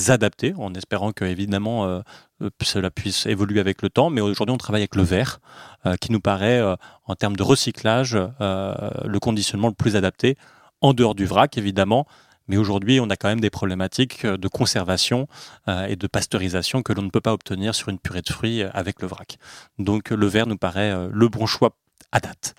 adapter, 0.08 0.54
en 0.56 0.72
espérant 0.74 1.12
que 1.12 1.24
évidemment 1.24 1.84
euh, 1.84 2.00
euh, 2.42 2.50
cela 2.62 2.90
puisse 2.90 3.26
évoluer 3.26 3.60
avec 3.60 3.82
le 3.82 3.90
temps. 3.90 4.08
Mais 4.08 4.22
aujourd'hui, 4.22 4.54
on 4.54 4.58
travaille 4.58 4.80
avec 4.82 4.96
le 4.96 5.02
verre, 5.02 5.40
euh, 5.84 5.96
qui 5.96 6.12
nous 6.12 6.20
paraît, 6.20 6.62
en 7.04 7.14
termes 7.14 7.36
de 7.36 7.42
recyclage, 7.42 8.14
le 8.14 9.18
conditionnement 9.18 9.68
le 9.68 9.74
plus 9.74 9.96
adapté, 9.96 10.36
en 10.80 10.94
dehors 10.94 11.14
du 11.14 11.26
vrac 11.26 11.58
évidemment, 11.58 12.06
Mais 12.48 12.56
aujourd'hui, 12.56 12.98
on 13.00 13.08
a 13.10 13.16
quand 13.16 13.28
même 13.28 13.40
des 13.40 13.50
problématiques 13.50 14.26
de 14.26 14.48
conservation 14.48 15.28
et 15.68 15.96
de 15.96 16.06
pasteurisation 16.06 16.82
que 16.82 16.92
l'on 16.92 17.02
ne 17.02 17.10
peut 17.10 17.20
pas 17.20 17.32
obtenir 17.32 17.74
sur 17.74 17.90
une 17.90 17.98
purée 17.98 18.22
de 18.22 18.32
fruits 18.32 18.62
avec 18.62 19.02
le 19.02 19.08
vrac. 19.08 19.38
Donc 19.78 20.10
le 20.10 20.26
verre 20.26 20.46
nous 20.46 20.56
paraît 20.56 20.92
le 21.12 21.28
bon 21.28 21.46
choix 21.46 21.70
à 22.12 22.18
date. 22.20 22.54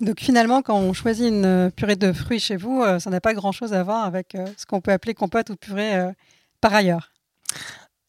Donc 0.00 0.20
finalement, 0.20 0.62
quand 0.62 0.78
on 0.78 0.92
choisit 0.94 1.28
une 1.28 1.70
purée 1.76 1.96
de 1.96 2.12
fruits 2.12 2.40
chez 2.40 2.56
vous, 2.56 2.82
ça 2.98 3.10
n'a 3.10 3.20
pas 3.20 3.34
grand-chose 3.34 3.74
à 3.74 3.82
voir 3.82 4.04
avec 4.04 4.36
ce 4.56 4.64
qu'on 4.66 4.80
peut 4.80 4.92
appeler 4.92 5.14
compote 5.14 5.50
ou 5.50 5.56
purée 5.56 6.12
par 6.62 6.72
ailleurs. 6.74 7.12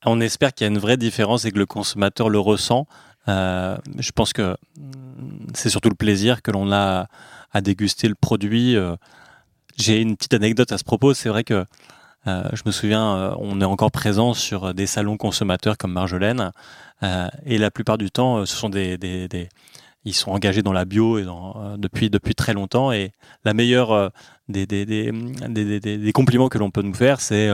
On 0.06 0.22
espère 0.22 0.54
qu'il 0.54 0.66
y 0.66 0.70
a 0.70 0.72
une 0.72 0.80
vraie 0.80 0.96
différence 0.96 1.44
et 1.44 1.52
que 1.52 1.60
le 1.60 1.66
consommateur 1.66 2.30
le 2.30 2.40
ressent. 2.40 2.88
Euh, 3.28 3.78
je 3.98 4.12
pense 4.12 4.32
que 4.32 4.56
mm, 4.78 5.48
c'est 5.54 5.70
surtout 5.70 5.90
le 5.90 5.96
plaisir 5.96 6.42
que 6.42 6.52
l'on 6.52 6.72
a 6.72 7.08
à 7.52 7.62
déguster 7.62 8.08
le 8.08 8.16
produit. 8.16 8.78
Euh, 8.78 8.96
j'ai 9.78 10.02
une 10.02 10.16
petite 10.16 10.34
anecdote 10.34 10.72
à 10.72 10.78
ce 10.78 10.84
propos. 10.84 11.14
C'est 11.14 11.30
vrai 11.30 11.44
que 11.44 11.66
euh, 12.28 12.44
je 12.54 12.62
me 12.66 12.72
souviens, 12.72 13.36
on 13.40 13.60
est 13.60 13.66
encore 13.66 13.92
présent 13.92 14.34
sur 14.34 14.74
des 14.74 14.88
salons 14.88 15.18
consommateurs 15.18 15.78
comme 15.78 15.92
Marjolaine, 15.92 16.52
et 17.46 17.58
la 17.58 17.70
plupart 17.70 17.98
du 17.98 18.12
temps, 18.12 18.46
ce 18.46 18.56
sont 18.56 18.70
des, 18.70 18.98
ils 20.06 20.14
sont 20.14 20.32
engagés 20.32 20.62
dans 20.62 20.74
la 20.74 20.86
bio 20.86 21.18
et 21.18 21.24
dans, 21.24 21.78
depuis 21.78 22.10
depuis 22.10 22.36
très 22.36 22.54
longtemps. 22.54 22.92
Et 22.92 23.12
la 23.46 23.54
meilleure 23.54 24.12
des, 24.50 24.66
des, 24.66 24.86
des, 24.86 25.80
des, 25.80 26.12
compliments 26.12 26.50
que 26.50 26.58
l'on 26.58 26.72
peut 26.72 26.82
nous 26.82 26.94
faire, 26.94 27.22
c'est 27.22 27.50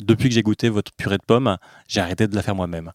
depuis 0.00 0.28
que 0.28 0.34
j'ai 0.34 0.42
goûté 0.42 0.68
votre 0.68 0.92
purée 0.92 1.18
de 1.18 1.24
pommes, 1.26 1.56
j'ai 1.88 2.00
arrêté 2.00 2.26
de 2.26 2.34
la 2.34 2.42
faire 2.42 2.54
moi-même. 2.54 2.92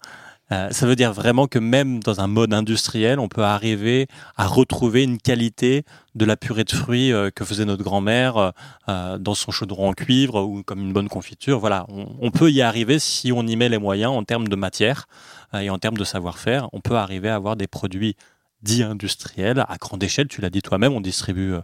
Euh, 0.52 0.70
ça 0.72 0.88
veut 0.88 0.96
dire 0.96 1.12
vraiment 1.12 1.48
que 1.48 1.60
même 1.60 2.02
dans 2.02 2.22
un 2.22 2.28
mode 2.28 2.54
industriel, 2.54 3.20
on 3.20 3.28
peut 3.28 3.44
arriver 3.44 4.08
à 4.38 4.48
retrouver 4.48 5.04
une 5.04 5.18
qualité 5.18 5.84
de 6.16 6.24
la 6.26 6.38
purée 6.38 6.64
de 6.64 6.72
fruits 6.72 7.12
euh, 7.12 7.30
que 7.32 7.44
faisait 7.44 7.66
notre 7.66 7.84
grand-mère 7.84 8.54
euh, 8.88 9.18
dans 9.18 9.36
son 9.36 9.52
chaudron 9.52 9.90
en 9.90 9.94
cuivre 9.94 10.42
ou 10.42 10.64
comme 10.64 10.80
une 10.80 10.94
bonne 10.94 11.10
confiture. 11.10 11.60
Voilà, 11.60 11.86
on, 11.90 12.32
peut 12.32 12.50
y 12.50 12.62
arriver 12.62 12.98
si 13.00 13.32
on 13.34 13.46
y 13.46 13.56
met 13.58 13.68
les 13.68 13.78
moyens 13.78 14.12
en 14.12 14.24
termes 14.24 14.48
de 14.48 14.56
matière 14.56 15.08
et 15.54 15.70
en 15.70 15.80
termes 15.80 15.98
de 15.98 16.04
savoir-faire. 16.04 16.70
On 16.74 16.82
peut 16.82 16.96
arriver 16.96 17.30
à 17.30 17.36
avoir 17.36 17.56
des 17.56 17.68
produits 17.68 18.16
dits 18.62 18.84
industriels 18.84 19.66
à 19.68 19.78
grande 19.78 20.04
échelle. 20.04 20.28
Tu 20.28 20.42
l'as 20.42 20.50
dit 20.50 20.62
toi-même, 20.62 20.94
on 20.94 21.02
distribue 21.02 21.56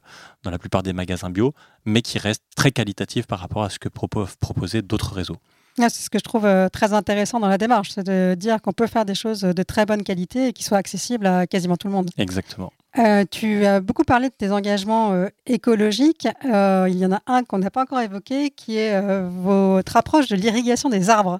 dans 0.44 0.52
la 0.52 0.60
plupart 0.60 0.84
des 0.84 0.94
magasins 0.94 1.30
bio, 1.30 1.54
mais 1.86 2.02
qui 2.02 2.20
restent 2.20 2.44
très 2.56 2.72
qualitatifs 2.72 3.28
par 3.28 3.40
rapport 3.40 3.64
à 3.64 3.70
ce 3.70 3.80
que 3.80 3.90
proposent 3.90 4.36
proposer 4.36 4.82
d'autres 4.82 5.14
réseaux. 5.14 5.38
Ah, 5.80 5.90
c'est 5.90 6.04
ce 6.04 6.10
que 6.10 6.20
je 6.20 6.24
trouve 6.24 6.46
euh, 6.46 6.70
très 6.70 6.94
intéressant 6.94 7.40
dans 7.40 7.48
la 7.48 7.58
démarche, 7.58 7.90
c'est 7.90 8.06
de 8.06 8.36
dire 8.36 8.62
qu'on 8.62 8.74
peut 8.74 8.86
faire 8.86 9.06
des 9.06 9.16
choses 9.16 9.42
de 9.42 9.64
très 9.64 9.86
bonne 9.88 10.04
qualité 10.04 10.50
et 10.50 10.54
qui 10.54 10.64
soient 10.64 10.78
accessibles 10.78 11.26
à 11.26 11.48
quasiment 11.48 11.78
tout 11.78 11.88
le 11.88 11.94
monde. 11.94 12.12
Exactement. 12.18 12.72
Euh, 13.00 13.26
tu 13.30 13.66
as 13.66 13.80
beaucoup 13.80 14.04
parlé 14.04 14.30
de 14.30 14.36
tes 14.36 14.52
engagements 14.52 15.14
euh, 15.14 15.30
écologiques. 15.48 16.28
il 16.44 16.96
y 16.96 17.06
en 17.06 17.12
a 17.12 17.22
un 17.26 17.44
qu'on 17.44 17.58
n'a 17.58 17.72
pas 17.72 17.82
encore 17.82 18.02
évoqué, 18.02 18.52
qui 18.52 18.78
est 18.78 19.02
votre 19.42 19.98
approche 19.98 20.28
de 20.28 20.36
l'irrigation 20.36 20.90
des 20.90 21.10
arbres. 21.10 21.40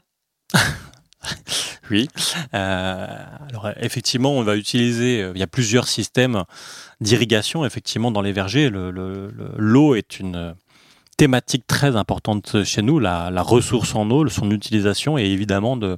oui. 1.90 2.08
alors 2.52 3.70
effectivement, 3.80 4.32
on 4.34 4.44
va 4.44 4.56
utiliser. 4.56 5.30
il 5.34 5.40
y 5.40 5.44
a 5.44 5.48
plusieurs 5.48 5.88
systèmes 5.88 6.44
d'irrigation 7.02 7.66
effectivement 7.66 8.12
dans 8.12 8.22
les 8.22 8.32
vergers. 8.32 8.70
L'eau 8.70 9.94
le, 9.94 9.98
est 9.98 10.20
une 10.20 10.56
thématique 11.18 11.66
très 11.68 11.96
importante 11.96 12.64
chez 12.64 12.82
nous, 12.82 13.00
la, 13.00 13.30
ressource 13.42 13.96
en 13.96 14.10
eau, 14.10 14.28
son 14.30 14.52
utilisation 14.52 15.18
et 15.18 15.26
évidemment 15.26 15.78
de, 15.78 15.98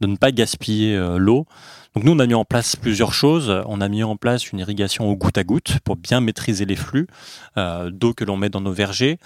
ne 0.00 0.16
pas 0.16 0.32
gaspiller 0.32 0.96
euh, 0.96 1.18
l'eau. 1.18 1.46
Donc 1.94 2.04
nous, 2.04 2.12
on 2.12 2.18
a 2.18 2.26
mis 2.26 2.34
en 2.34 2.44
place 2.44 2.74
plusieurs 2.74 3.14
choses. 3.14 3.62
On 3.66 3.80
a 3.80 3.88
mis 3.88 4.02
en 4.02 4.16
place 4.16 4.50
une 4.50 4.58
irrigation 4.58 5.08
au 5.08 5.14
goutte 5.16 5.38
à 5.38 5.44
goutte 5.44 5.78
pour 5.84 5.96
bien 5.96 6.20
maîtriser 6.20 6.64
les 6.64 6.74
flux 6.74 7.06
euh, 7.56 7.90
d'eau 7.90 8.14
que 8.14 8.24
l'on 8.24 8.36
met 8.36 8.48
dans 8.48 8.60
nos 8.60 8.72
vergers. 8.72 9.18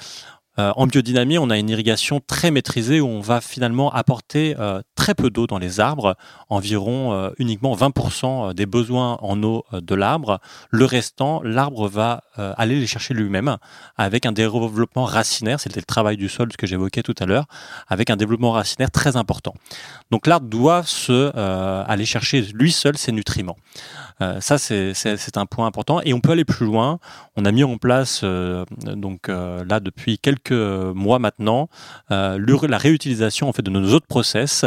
Euh, 0.58 0.72
en 0.76 0.86
biodynamie, 0.86 1.38
on 1.38 1.50
a 1.50 1.58
une 1.58 1.68
irrigation 1.68 2.20
très 2.26 2.50
maîtrisée 2.50 3.00
où 3.00 3.06
on 3.06 3.20
va 3.20 3.40
finalement 3.40 3.92
apporter 3.92 4.56
euh, 4.58 4.82
très 4.96 5.14
peu 5.14 5.30
d'eau 5.30 5.46
dans 5.46 5.58
les 5.58 5.78
arbres, 5.78 6.16
environ 6.48 7.12
euh, 7.12 7.30
uniquement 7.38 7.76
20% 7.76 8.54
des 8.54 8.66
besoins 8.66 9.18
en 9.22 9.40
eau 9.42 9.64
de 9.72 9.94
l'arbre. 9.94 10.40
Le 10.70 10.84
restant, 10.84 11.40
l'arbre 11.42 11.88
va 11.88 12.22
aller 12.36 12.78
les 12.78 12.86
chercher 12.86 13.14
lui-même 13.14 13.56
avec 13.96 14.24
un 14.24 14.32
développement 14.32 15.04
racinaire, 15.04 15.58
c'était 15.58 15.80
le 15.80 15.84
travail 15.84 16.16
du 16.16 16.28
sol, 16.28 16.48
que 16.56 16.66
j'évoquais 16.66 17.02
tout 17.02 17.14
à 17.18 17.26
l'heure, 17.26 17.46
avec 17.88 18.10
un 18.10 18.16
développement 18.16 18.52
racinaire 18.52 18.90
très 18.90 19.16
important. 19.16 19.54
Donc 20.10 20.26
l'arbre 20.26 20.46
doit 20.46 20.82
se 20.84 21.36
aller 21.36 22.06
chercher 22.06 22.42
lui 22.54 22.70
seul 22.70 22.96
ses 22.96 23.12
nutriments. 23.12 23.56
Ça, 24.40 24.58
c'est 24.58 25.36
un 25.36 25.46
point 25.46 25.66
important. 25.66 26.00
Et 26.04 26.12
on 26.12 26.20
peut 26.20 26.32
aller 26.32 26.44
plus 26.44 26.66
loin. 26.66 26.98
On 27.36 27.44
a 27.44 27.52
mis 27.52 27.64
en 27.64 27.78
place, 27.78 28.24
donc 28.24 29.28
là, 29.28 29.80
depuis 29.80 30.18
quelques 30.18 30.52
mois 30.52 31.18
maintenant 31.18 31.68
euh, 32.10 32.38
la 32.68 32.78
réutilisation 32.78 33.48
en 33.48 33.52
fait 33.52 33.62
de 33.62 33.70
nos 33.70 33.92
autres 33.92 34.06
process 34.06 34.64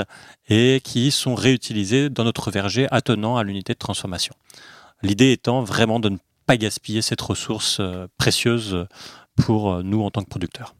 et 0.48 0.82
qui 0.84 1.12
sont 1.12 1.36
réutilisés 1.36 2.10
dans 2.10 2.24
notre 2.24 2.52
verger 2.52 2.88
attenant 2.92 3.38
à 3.38 3.44
l'unité 3.44 3.74
de 3.74 3.80
transformation. 3.80 4.34
L'idée 5.04 5.32
étant 5.32 5.62
vraiment 5.64 6.00
de 6.00 6.10
ne 6.10 6.18
pas 6.46 6.58
gaspiller 6.58 7.02
cette 7.02 7.22
ressource 7.22 7.78
euh, 7.80 8.08
précieuse 8.18 8.88
pour 9.36 9.72
euh, 9.72 9.84
nous 9.84 10.02
en 10.02 10.12
tant 10.12 10.24
que 10.24 10.30
producteurs. 10.30 10.74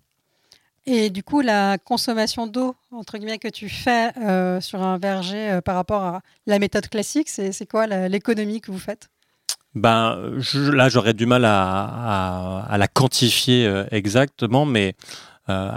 Et 0.86 1.10
du 1.10 1.24
coup, 1.24 1.42
la 1.42 1.78
consommation 1.78 2.48
d'eau, 2.48 2.76
entre 2.92 3.18
guillemets, 3.18 3.38
que 3.38 3.48
tu 3.48 3.70
fais 3.70 4.12
sur 4.62 4.82
un 4.82 4.98
verger 4.98 5.60
par 5.64 5.76
rapport 5.76 6.04
à 6.04 6.22
la 6.48 6.58
méthode 6.58 6.88
classique, 6.88 7.30
c'est 7.30 7.70
quoi 7.70 7.86
l'économie 7.86 8.62
que 8.62 8.72
vous 8.72 8.80
faites? 8.80 9.10
Ben, 9.74 10.20
là, 10.54 10.90
j'aurais 10.90 11.14
du 11.14 11.26
mal 11.26 11.46
à, 11.46 12.76
la 12.78 12.88
quantifier 12.88 13.66
euh, 13.66 13.86
exactement, 13.92 14.66
mais 14.66 14.96
euh, 15.50 15.72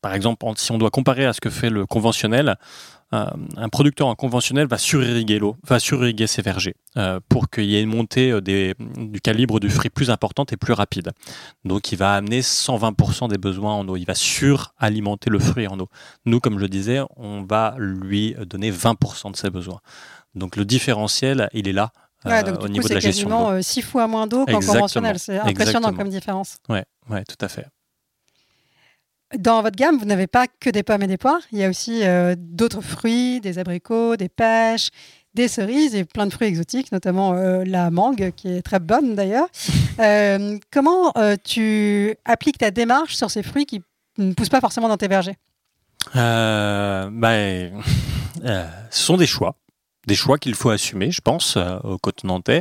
par 0.00 0.14
exemple, 0.14 0.44
si 0.56 0.70
on 0.70 0.78
doit 0.78 0.90
comparer 0.90 1.26
à 1.26 1.32
ce 1.32 1.40
que 1.40 1.50
fait 1.50 1.70
le 1.70 1.84
conventionnel, 1.84 2.50
euh, 2.50 2.54
un 3.56 3.68
producteur 3.68 4.08
en 4.08 4.14
conventionnel 4.14 4.66
va 4.66 4.78
surirriguer 4.78 5.38
l'eau, 5.38 5.56
va 5.66 5.78
surirriguer 5.78 6.26
ses 6.26 6.42
vergers 6.42 6.74
pour 7.28 7.48
qu'il 7.48 7.64
y 7.64 7.76
ait 7.76 7.82
une 7.82 7.88
montée 7.88 8.38
du 8.40 9.20
calibre 9.22 9.60
du 9.60 9.70
fruit 9.70 9.90
plus 9.90 10.10
importante 10.10 10.52
et 10.52 10.56
plus 10.56 10.72
rapide. 10.72 11.10
Donc, 11.64 11.92
il 11.92 11.98
va 11.98 12.14
amener 12.14 12.40
120% 12.40 13.28
des 13.28 13.38
besoins 13.38 13.74
en 13.74 13.88
eau. 13.88 13.96
Il 13.96 14.04
va 14.04 14.14
suralimenter 14.14 15.30
le 15.30 15.38
fruit 15.38 15.66
en 15.66 15.78
eau. 15.80 15.88
Nous, 16.24 16.40
comme 16.40 16.58
je 16.58 16.66
disais, 16.66 17.00
on 17.16 17.42
va 17.42 17.74
lui 17.78 18.34
donner 18.46 18.70
20% 18.70 19.32
de 19.32 19.36
ses 19.36 19.50
besoins. 19.50 19.80
Donc, 20.34 20.56
le 20.56 20.64
différentiel, 20.64 21.48
il 21.52 21.68
est 21.68 21.72
là 21.72 21.92
Ouais, 22.24 22.42
donc, 22.42 22.60
euh, 22.60 22.64
au 22.64 22.68
niveau 22.68 22.88
de 22.88 22.94
la 22.94 23.00
gestion. 23.00 23.28
C'est 23.28 23.34
quasiment 23.34 23.62
6 23.62 23.80
euh, 23.80 23.82
fois 23.82 24.06
moins 24.06 24.26
d'eau 24.26 24.46
qu'en 24.46 24.60
conventionnel. 24.60 25.18
C'est 25.18 25.38
impressionnant 25.38 25.92
comme 25.92 26.08
différence. 26.08 26.56
Oui, 26.68 26.78
ouais, 27.10 27.24
tout 27.24 27.36
à 27.44 27.48
fait. 27.48 27.66
Dans 29.38 29.62
votre 29.62 29.76
gamme, 29.76 29.98
vous 29.98 30.04
n'avez 30.04 30.26
pas 30.26 30.46
que 30.46 30.70
des 30.70 30.82
pommes 30.82 31.02
et 31.02 31.06
des 31.06 31.16
poires. 31.16 31.40
Il 31.52 31.58
y 31.58 31.64
a 31.64 31.68
aussi 31.68 32.04
euh, 32.04 32.34
d'autres 32.38 32.80
fruits, 32.80 33.40
des 33.40 33.58
abricots, 33.58 34.16
des 34.16 34.28
pêches, 34.28 34.90
des 35.34 35.48
cerises 35.48 35.94
et 35.94 36.04
plein 36.04 36.26
de 36.26 36.32
fruits 36.32 36.48
exotiques, 36.48 36.92
notamment 36.92 37.32
la 37.32 37.90
mangue, 37.90 38.32
qui 38.36 38.48
est 38.48 38.62
très 38.62 38.78
bonne 38.78 39.16
d'ailleurs. 39.16 39.48
comment 40.70 41.12
tu 41.42 42.14
appliques 42.24 42.58
ta 42.58 42.70
démarche 42.70 43.16
sur 43.16 43.32
ces 43.32 43.42
fruits 43.42 43.66
qui 43.66 43.82
ne 44.18 44.32
poussent 44.32 44.48
pas 44.48 44.60
forcément 44.60 44.88
dans 44.88 44.96
tes 44.96 45.08
vergers? 45.08 45.36
Bah, 46.14 47.10
Ce 48.44 48.70
sont 48.90 49.16
des 49.16 49.26
choix 49.26 49.56
des 50.06 50.14
choix 50.14 50.38
qu'il 50.38 50.54
faut 50.54 50.70
assumer, 50.70 51.10
je 51.10 51.20
pense, 51.20 51.56
euh, 51.56 51.78
au 51.82 51.98
côte 51.98 52.24
nantais. 52.24 52.60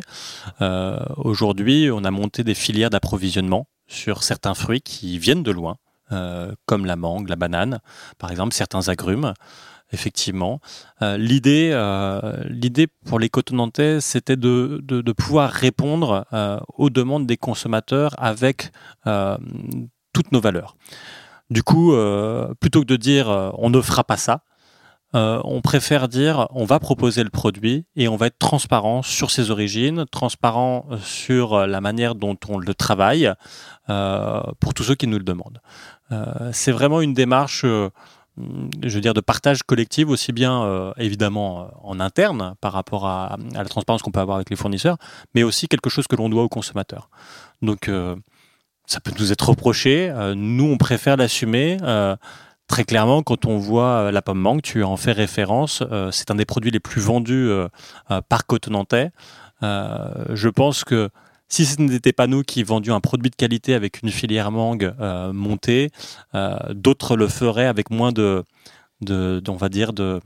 Euh, 0.61 0.99
aujourd'hui, 1.17 1.89
on 1.91 2.03
a 2.03 2.11
monté 2.11 2.43
des 2.43 2.55
filières 2.55 2.89
d'approvisionnement 2.89 3.67
sur 3.87 4.23
certains 4.23 4.53
fruits 4.53 4.81
qui 4.81 5.19
viennent 5.19 5.43
de 5.43 5.51
loin, 5.51 5.75
euh, 5.75 5.82
comme 6.65 6.85
la 6.85 6.95
mangue, 6.95 7.29
la 7.29 7.35
banane, 7.35 7.79
par 8.17 8.31
exemple, 8.31 8.53
certains 8.53 8.87
agrumes. 8.89 9.33
Effectivement, 9.91 10.59
l'idée, 11.01 11.71
l'idée 12.49 12.87
pour 13.05 13.19
les 13.19 13.29
nantais, 13.51 14.01
c'était 14.01 14.35
de, 14.35 14.79
de, 14.83 15.11
pouvoir 15.11 15.51
répondre 15.51 16.25
aux 16.77 16.89
demandes 16.89 17.27
des 17.27 17.37
consommateurs 17.37 18.15
avec 18.17 18.71
toutes 20.13 20.31
nos 20.31 20.41
valeurs. 20.41 20.75
Du 21.51 21.61
coup, 21.61 21.93
plutôt 22.59 22.81
que 22.81 22.87
de 22.87 22.95
dire 22.95 23.27
on 23.57 23.69
ne 23.69 23.81
fera 23.81 24.03
pas 24.03 24.17
ça, 24.17 24.43
euh, 25.15 25.39
on 25.43 25.61
préfère 25.61 26.07
dire 26.07 26.47
on 26.51 26.65
va 26.65 26.79
proposer 26.79 27.23
le 27.23 27.29
produit 27.29 27.85
et 27.95 28.07
on 28.07 28.15
va 28.15 28.27
être 28.27 28.39
transparent 28.39 29.03
sur 29.03 29.29
ses 29.29 29.51
origines, 29.51 30.05
transparent 30.11 30.87
sur 31.03 31.53
euh, 31.53 31.67
la 31.67 31.81
manière 31.81 32.15
dont 32.15 32.37
on 32.49 32.57
le 32.57 32.73
travaille 32.73 33.31
euh, 33.89 34.41
pour 34.59 34.73
tous 34.73 34.83
ceux 34.83 34.95
qui 34.95 35.05
nous 35.07 35.17
le 35.17 35.23
demandent. 35.23 35.61
c'est 36.51 36.71
vraiment 36.71 37.01
une 37.01 37.13
démarche, 37.13 37.63
je 37.63 37.89
veux 38.83 39.01
dire, 39.01 39.13
de 39.13 39.21
partage 39.21 39.63
collectif 39.63 40.07
aussi 40.07 40.31
bien 40.31 40.93
évidemment 40.97 41.71
en 41.83 41.99
interne 41.99 42.53
par 42.61 42.71
rapport 42.73 43.07
à 43.07 43.37
la 43.53 43.65
transparence 43.65 44.03
qu'on 44.03 44.11
peut 44.11 44.19
avoir 44.19 44.37
avec 44.37 44.51
les 44.51 44.55
fournisseurs, 44.55 44.97
mais 45.33 45.41
aussi 45.41 45.67
quelque 45.67 45.89
chose 45.89 46.05
que 46.07 46.15
l'on 46.15 46.29
doit 46.29 46.43
aux 46.43 46.49
consommateurs. 46.49 47.09
Donc 47.63 47.89
ça 48.85 48.99
peut 48.99 49.11
nous 49.17 49.31
être 49.31 49.49
reproché. 49.49 50.13
nous, 50.35 50.65
on 50.65 50.77
préfère 50.77 51.17
l'assumer 51.17 51.77
très 52.67 52.85
clairement, 52.85 53.21
quand 53.23 53.45
on 53.45 53.57
voit 53.57 54.07
euh, 54.07 54.11
la 54.11 54.21
pomme 54.21 54.39
mangue, 54.39 54.61
tu 54.61 54.83
en 54.83 54.97
fais 54.97 55.11
référence, 55.11 55.83
euh, 55.91 56.11
c'est 56.11 56.31
un 56.31 56.35
des 56.35 56.45
produits 56.45 56.71
les 56.71 56.79
plus 56.79 57.01
vendus 57.01 57.49
euh, 57.49 57.67
par 58.29 58.45
Cotenantais. 58.45 59.11
je 59.61 60.49
pense 60.49 60.83
que 60.83 61.09
si 61.47 61.65
ce 61.65 61.79
n'était 61.81 62.13
pas 62.13 62.27
nous 62.27 62.41
qui 62.41 62.63
vendions 62.63 62.95
un 62.95 62.99
produit 62.99 63.29
de 63.29 63.35
qualité 63.35 63.75
avec 63.75 64.01
une 64.01 64.09
filière 64.09 64.49
mangue 64.51 64.93
montée, 65.31 65.91
d'autres 66.71 67.15
le 67.15 67.27
feraient 67.27 67.67
avec 67.67 67.91
moins 67.91 68.11
de, 68.11 68.43
de, 69.01 69.41
on 69.47 69.55
va 69.55 69.69
dire, 69.69 69.93
de 69.93 70.19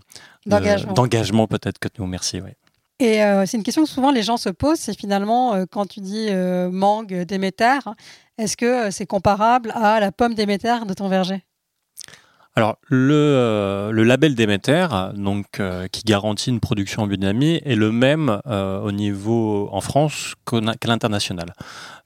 d'engagement 0.45 1.47
peut-être 1.47 1.79
que 1.79 1.89
nous. 1.99 2.07
Merci. 2.07 2.39
Oui. 2.39 2.51
Et 2.99 3.19
c'est 3.45 3.57
une 3.57 3.63
question 3.63 3.83
que 3.83 3.89
souvent 3.89 4.11
les 4.11 4.23
gens 4.23 4.37
se 4.37 4.49
posent, 4.49 4.79
c'est 4.79 4.97
finalement 4.97 5.65
quand 5.69 5.85
tu 5.85 5.99
dis 5.99 6.29
mangue 6.71 7.25
Déméter, 7.25 7.79
est-ce 8.37 8.55
que 8.55 8.89
c'est 8.91 9.05
comparable 9.05 9.73
à 9.75 9.99
la 9.99 10.13
pomme 10.13 10.33
Déméter 10.33 10.85
de 10.87 10.93
ton 10.93 11.09
verger? 11.09 11.43
Alors, 12.57 12.79
le, 12.87 13.13
euh, 13.13 13.91
le 13.91 14.03
label 14.03 14.33
Déméter, 14.33 14.87
donc, 15.13 15.59
euh, 15.59 15.87
qui 15.89 16.01
garantit 16.01 16.49
une 16.49 16.59
production 16.59 17.03
en 17.03 17.07
biodynamie, 17.07 17.61
est 17.63 17.75
le 17.75 17.91
même 17.91 18.41
euh, 18.47 18.81
au 18.81 18.91
niveau 18.91 19.69
en 19.71 19.79
France 19.79 20.33
qu'à 20.43 20.87
l'international. 20.87 21.53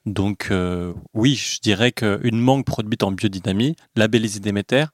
Donc, 0.06 0.52
oui, 1.14 1.36
je 1.36 1.62
dirais 1.62 1.94
qu'une 1.94 2.42
mangue 2.42 2.66
produite 2.66 3.02
en 3.02 3.14
biodynamie, 3.14 3.78
labellisée 3.96 4.42
Déméter, 4.42 4.88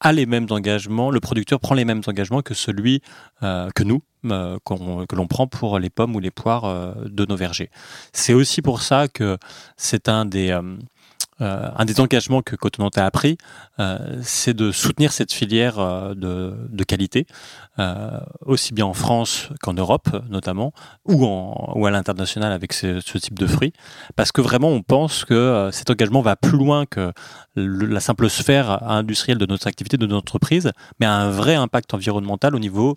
a 0.00 0.12
les 0.12 0.24
mêmes 0.24 0.46
engagements, 0.48 1.10
le 1.10 1.20
producteur 1.20 1.60
prend 1.60 1.74
les 1.74 1.84
mêmes 1.84 2.00
engagements 2.06 2.40
que 2.40 2.54
celui 2.54 3.02
que 3.40 3.82
nous, 3.82 4.00
que 4.22 5.16
l'on 5.16 5.26
prend 5.26 5.46
pour 5.46 5.78
les 5.78 5.90
pommes 5.90 6.16
ou 6.16 6.20
les 6.20 6.30
poires 6.30 6.94
de 7.04 7.26
nos 7.26 7.36
vergers. 7.36 7.70
C'est 8.14 8.32
aussi 8.32 8.62
pour 8.62 8.80
ça 8.80 9.08
que 9.08 9.36
c'est 9.76 10.08
un 10.08 10.24
des 10.24 10.58
un 11.42 11.84
des 11.84 12.00
engagements 12.00 12.42
que 12.42 12.56
Cotonant 12.56 12.90
a 12.94 13.10
pris, 13.10 13.36
euh, 13.80 14.20
c'est 14.22 14.54
de 14.54 14.70
soutenir 14.70 15.12
cette 15.12 15.32
filière 15.32 15.78
euh, 15.78 16.14
de, 16.14 16.84
qualité, 16.84 17.26
aussi 18.44 18.74
bien 18.74 18.86
en 18.86 18.92
France 18.92 19.48
qu'en 19.60 19.72
Europe 19.72 20.08
notamment, 20.28 20.72
ou, 21.04 21.24
en, 21.24 21.72
ou 21.76 21.86
à 21.86 21.90
l'international 21.90 22.52
avec 22.52 22.72
ce, 22.72 23.00
type 23.18 23.38
de 23.38 23.46
fruits, 23.46 23.72
parce 24.16 24.32
que 24.32 24.40
vraiment 24.40 24.68
on 24.68 24.82
pense 24.82 25.24
que 25.24 25.70
cet 25.72 25.90
engagement 25.90 26.22
va 26.22 26.36
plus 26.36 26.58
loin 26.58 26.86
que 26.86 27.12
la 27.56 28.00
simple 28.00 28.28
sphère 28.28 28.82
industrielle 28.88 29.38
de 29.38 29.46
notre 29.46 29.68
activité, 29.68 29.96
de 29.96 30.06
notre 30.06 30.18
entreprise, 30.18 30.72
mais 31.00 31.06
a 31.06 31.12
un 31.12 31.30
vrai 31.30 31.54
impact 31.54 31.94
environnemental 31.94 32.54
au 32.54 32.58
niveau 32.58 32.96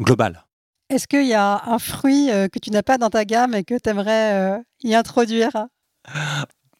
global. 0.00 0.44
Est-ce 0.90 1.06
qu'il 1.06 1.26
y 1.26 1.34
a 1.34 1.62
un 1.66 1.78
fruit 1.78 2.28
que 2.52 2.58
tu 2.58 2.70
n'as 2.70 2.82
pas 2.82 2.98
dans 2.98 3.10
ta 3.10 3.24
gamme 3.24 3.54
et 3.54 3.64
que 3.64 3.78
tu 3.78 3.88
aimerais 3.90 4.60
y 4.82 4.94
introduire? 4.94 5.66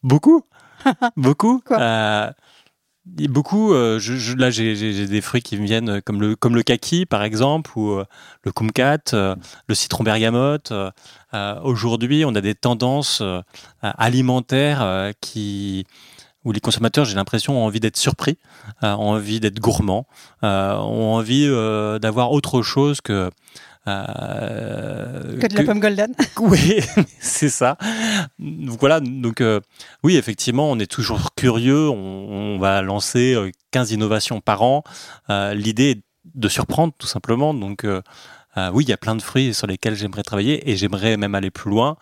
Beaucoup. 0.03 0.43
beaucoup. 1.17 1.63
Euh, 1.71 2.31
beaucoup. 3.29 3.73
Euh, 3.73 3.99
je, 3.99 4.37
là, 4.37 4.51
j'ai 4.51 5.07
des 5.07 5.21
fruits 5.21 5.43
qui 5.43 5.57
me 5.57 5.67
viennent 5.67 5.89
euh, 5.89 6.01
comme 6.01 6.21
le 6.21 6.37
comme 6.37 6.55
le 6.55 6.63
kaki 6.63 7.07
par 7.07 7.23
exemple 7.23 7.71
ou 7.77 8.01
le 8.43 8.53
kumquat, 8.53 9.13
le 9.13 9.75
citron 9.75 10.05
bergamote. 10.05 10.73
Aujourd'hui, 11.63 12.25
on 12.25 12.35
a 12.35 12.41
des 12.41 12.55
tendances 12.55 13.23
alimentaires 13.83 15.13
qui 15.21 15.87
où 16.45 16.53
les 16.53 16.61
consommateurs, 16.61 17.07
j'ai 17.07 17.15
l'impression, 17.15 17.59
ont 17.59 17.65
envie 17.65 17.81
d'être 17.81 17.97
surpris, 17.97 18.37
ont 18.83 19.13
envie 19.13 19.41
d'être 19.41 19.61
gourmands, 19.61 20.07
ont 20.43 21.15
envie 21.15 21.49
d'avoir 22.01 22.33
autre 22.33 22.63
chose 22.63 23.01
que 23.01 23.31
euh, 23.87 25.39
que 25.39 25.47
de 25.47 25.57
la 25.57 25.65
pomme 25.65 25.81
golden. 25.81 26.15
Oui, 26.41 26.81
c'est 27.21 27.49
ça. 27.49 27.77
Donc 28.39 28.81
voilà, 28.81 29.01
donc 29.01 29.41
euh, 29.41 29.61
oui, 30.03 30.17
effectivement, 30.17 30.71
on 30.71 30.79
est 30.79 30.91
toujours 30.91 31.35
curieux. 31.35 31.89
On, 31.89 32.59
va 32.59 32.83
lancer 32.83 33.37
15 33.73 33.91
euh, 33.91 33.95
innovations 33.95 34.41
par 34.41 34.63
an. 34.63 34.85
L'idée 35.29 35.91
est 35.91 36.03
de 36.35 36.49
surprendre 36.49 36.95
tout 36.97 37.07
simplement. 37.07 37.53
Donc 37.53 37.85
oui, 37.85 38.85
il 38.85 38.89
y 38.89 38.93
a 38.93 38.97
plein 38.97 39.17
de 39.17 39.23
fruits 39.23 39.53
sur 39.53 39.67
lesquels 39.67 39.97
j'aimerais 39.97 40.23
travailler 40.23 40.71
et 40.71 40.77
j'aimerais 40.77 41.17
même 41.17 41.35
aller 41.35 41.51
plus 41.51 41.71
loin. 41.71 41.97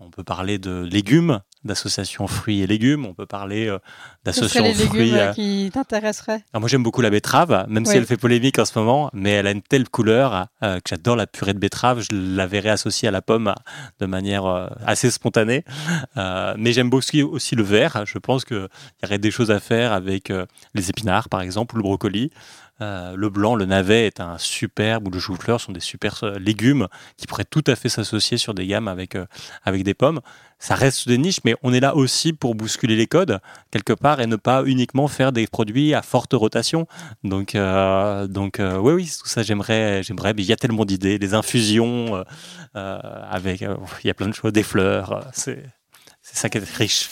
On 0.00 0.10
peut 0.10 0.24
parler 0.24 0.58
de 0.58 0.82
légumes, 0.82 1.40
d'associations 1.64 2.26
fruits 2.26 2.62
et 2.62 2.66
légumes. 2.66 3.06
On 3.06 3.14
peut 3.14 3.26
parler 3.26 3.68
euh, 3.68 3.78
d'associations 4.24 4.86
fruits. 4.86 5.10
légumes 5.10 5.18
euh, 5.18 5.32
qui 5.32 5.70
t'intéresseraient 5.72 6.44
Moi, 6.54 6.68
j'aime 6.68 6.82
beaucoup 6.82 7.00
la 7.00 7.10
betterave, 7.10 7.66
même 7.68 7.84
si 7.84 7.96
elle 7.96 8.06
fait 8.06 8.16
polémique 8.16 8.58
en 8.58 8.64
ce 8.64 8.78
moment, 8.78 9.10
mais 9.12 9.30
elle 9.30 9.46
a 9.46 9.50
une 9.50 9.62
telle 9.62 9.88
couleur 9.88 10.46
euh, 10.62 10.76
que 10.76 10.90
j'adore 10.90 11.16
la 11.16 11.26
purée 11.26 11.54
de 11.54 11.58
betterave. 11.58 12.00
Je 12.00 12.36
la 12.36 12.46
verrais 12.46 12.70
associée 12.70 13.08
à 13.08 13.10
la 13.10 13.22
pomme 13.22 13.54
de 14.00 14.06
manière 14.06 14.70
assez 14.86 15.10
spontanée. 15.10 15.64
mais 16.16 16.72
j'aime 16.72 16.90
beaucoup 16.90 17.02
aussi 17.30 17.56
le 17.56 17.62
vert. 17.62 18.04
Je 18.06 18.18
pense 18.18 18.44
qu'il 18.44 18.68
y 19.02 19.06
aurait 19.06 19.18
des 19.18 19.30
choses 19.30 19.50
à 19.50 19.60
faire 19.60 19.92
avec 19.92 20.32
les 20.74 20.90
épinards, 20.90 21.28
par 21.28 21.40
exemple, 21.40 21.74
ou 21.74 21.78
le 21.78 21.82
brocoli. 21.82 22.30
Euh, 22.80 23.14
le 23.16 23.28
blanc, 23.28 23.54
le 23.54 23.64
navet 23.64 24.06
est 24.06 24.20
un 24.20 24.38
superbe, 24.38 25.06
ou 25.06 25.10
le 25.10 25.18
chou-fleur 25.18 25.60
sont 25.60 25.72
des 25.72 25.80
super 25.80 26.24
euh, 26.24 26.38
légumes 26.38 26.88
qui 27.16 27.26
pourraient 27.26 27.44
tout 27.44 27.62
à 27.66 27.76
fait 27.76 27.88
s'associer 27.88 28.38
sur 28.38 28.54
des 28.54 28.66
gammes 28.66 28.88
avec, 28.88 29.14
euh, 29.14 29.26
avec 29.64 29.84
des 29.84 29.94
pommes. 29.94 30.20
Ça 30.58 30.74
reste 30.74 31.06
des 31.06 31.18
niches, 31.18 31.40
mais 31.44 31.54
on 31.62 31.72
est 31.72 31.80
là 31.80 31.94
aussi 31.94 32.32
pour 32.32 32.54
bousculer 32.54 32.96
les 32.96 33.06
codes, 33.06 33.40
quelque 33.70 33.92
part, 33.92 34.20
et 34.20 34.26
ne 34.26 34.36
pas 34.36 34.64
uniquement 34.64 35.06
faire 35.06 35.32
des 35.32 35.46
produits 35.46 35.92
à 35.92 36.02
forte 36.02 36.32
rotation. 36.32 36.86
Donc, 37.24 37.56
donc 38.28 38.60
oui, 38.60 38.92
oui, 38.92 39.12
tout 39.20 39.26
ça, 39.26 39.42
j'aimerais, 39.42 40.04
j'aimerais, 40.04 40.34
mais 40.34 40.42
il 40.42 40.46
y 40.46 40.52
a 40.52 40.56
tellement 40.56 40.84
d'idées, 40.84 41.18
des 41.18 41.34
infusions, 41.34 42.24
avec, 42.74 43.62
il 43.62 44.06
y 44.06 44.10
a 44.10 44.14
plein 44.14 44.28
de 44.28 44.34
choses, 44.34 44.52
des 44.52 44.62
fleurs, 44.62 45.26
c'est, 45.32 45.64
c'est 46.22 46.36
ça 46.36 46.48
qui 46.48 46.58
est 46.58 46.76
riche. 46.76 47.08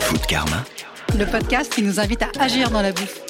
Food 0.00 0.24
Karma. 0.26 0.64
Le 1.18 1.26
podcast 1.26 1.70
qui 1.70 1.82
nous 1.82 2.00
invite 2.00 2.22
à 2.22 2.30
agir 2.38 2.70
dans 2.70 2.80
la 2.80 2.92
bouffe. 2.92 3.29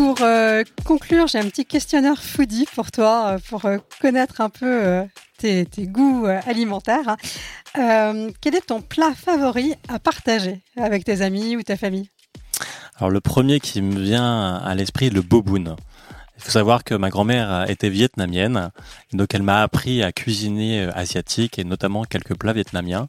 Pour 0.00 0.22
euh, 0.22 0.64
conclure, 0.86 1.26
j'ai 1.26 1.38
un 1.38 1.44
petit 1.44 1.66
questionnaire 1.66 2.22
foodie 2.22 2.64
pour 2.74 2.90
toi, 2.90 3.32
euh, 3.34 3.38
pour 3.50 3.66
euh, 3.66 3.76
connaître 4.00 4.40
un 4.40 4.48
peu 4.48 5.04
tes, 5.36 5.66
goûts 5.80 6.24
alimentaires. 6.24 7.16
quel 7.74 8.54
est 8.54 8.66
ton 8.66 8.80
plat 8.80 9.12
favori 9.14 9.74
à 9.88 9.98
partager 9.98 10.62
avec 10.78 11.04
tes 11.04 11.20
amis 11.20 11.54
ou 11.54 11.62
ta 11.62 11.76
famille? 11.76 12.08
Alors 12.96 13.10
le 13.10 13.20
premier 13.20 13.60
qui 13.60 13.82
me 13.82 14.00
vient 14.00 14.56
à 14.56 14.74
l'esprit 14.74 15.10
le 15.10 15.20
boboon. 15.20 15.76
Il 16.38 16.42
faut 16.42 16.50
savoir 16.50 16.82
que 16.82 16.94
ma 16.94 17.10
grand-mère 17.10 17.68
était 17.68 17.90
vietnamienne, 17.90 18.70
donc 19.12 19.34
elle 19.34 19.42
m'a 19.42 19.60
appris 19.60 20.02
à 20.02 20.12
cuisiner 20.12 20.88
asiatique 20.94 21.58
et 21.58 21.64
notamment 21.64 22.04
quelques 22.04 22.34
plats 22.38 22.54
vietnamiens 22.54 23.08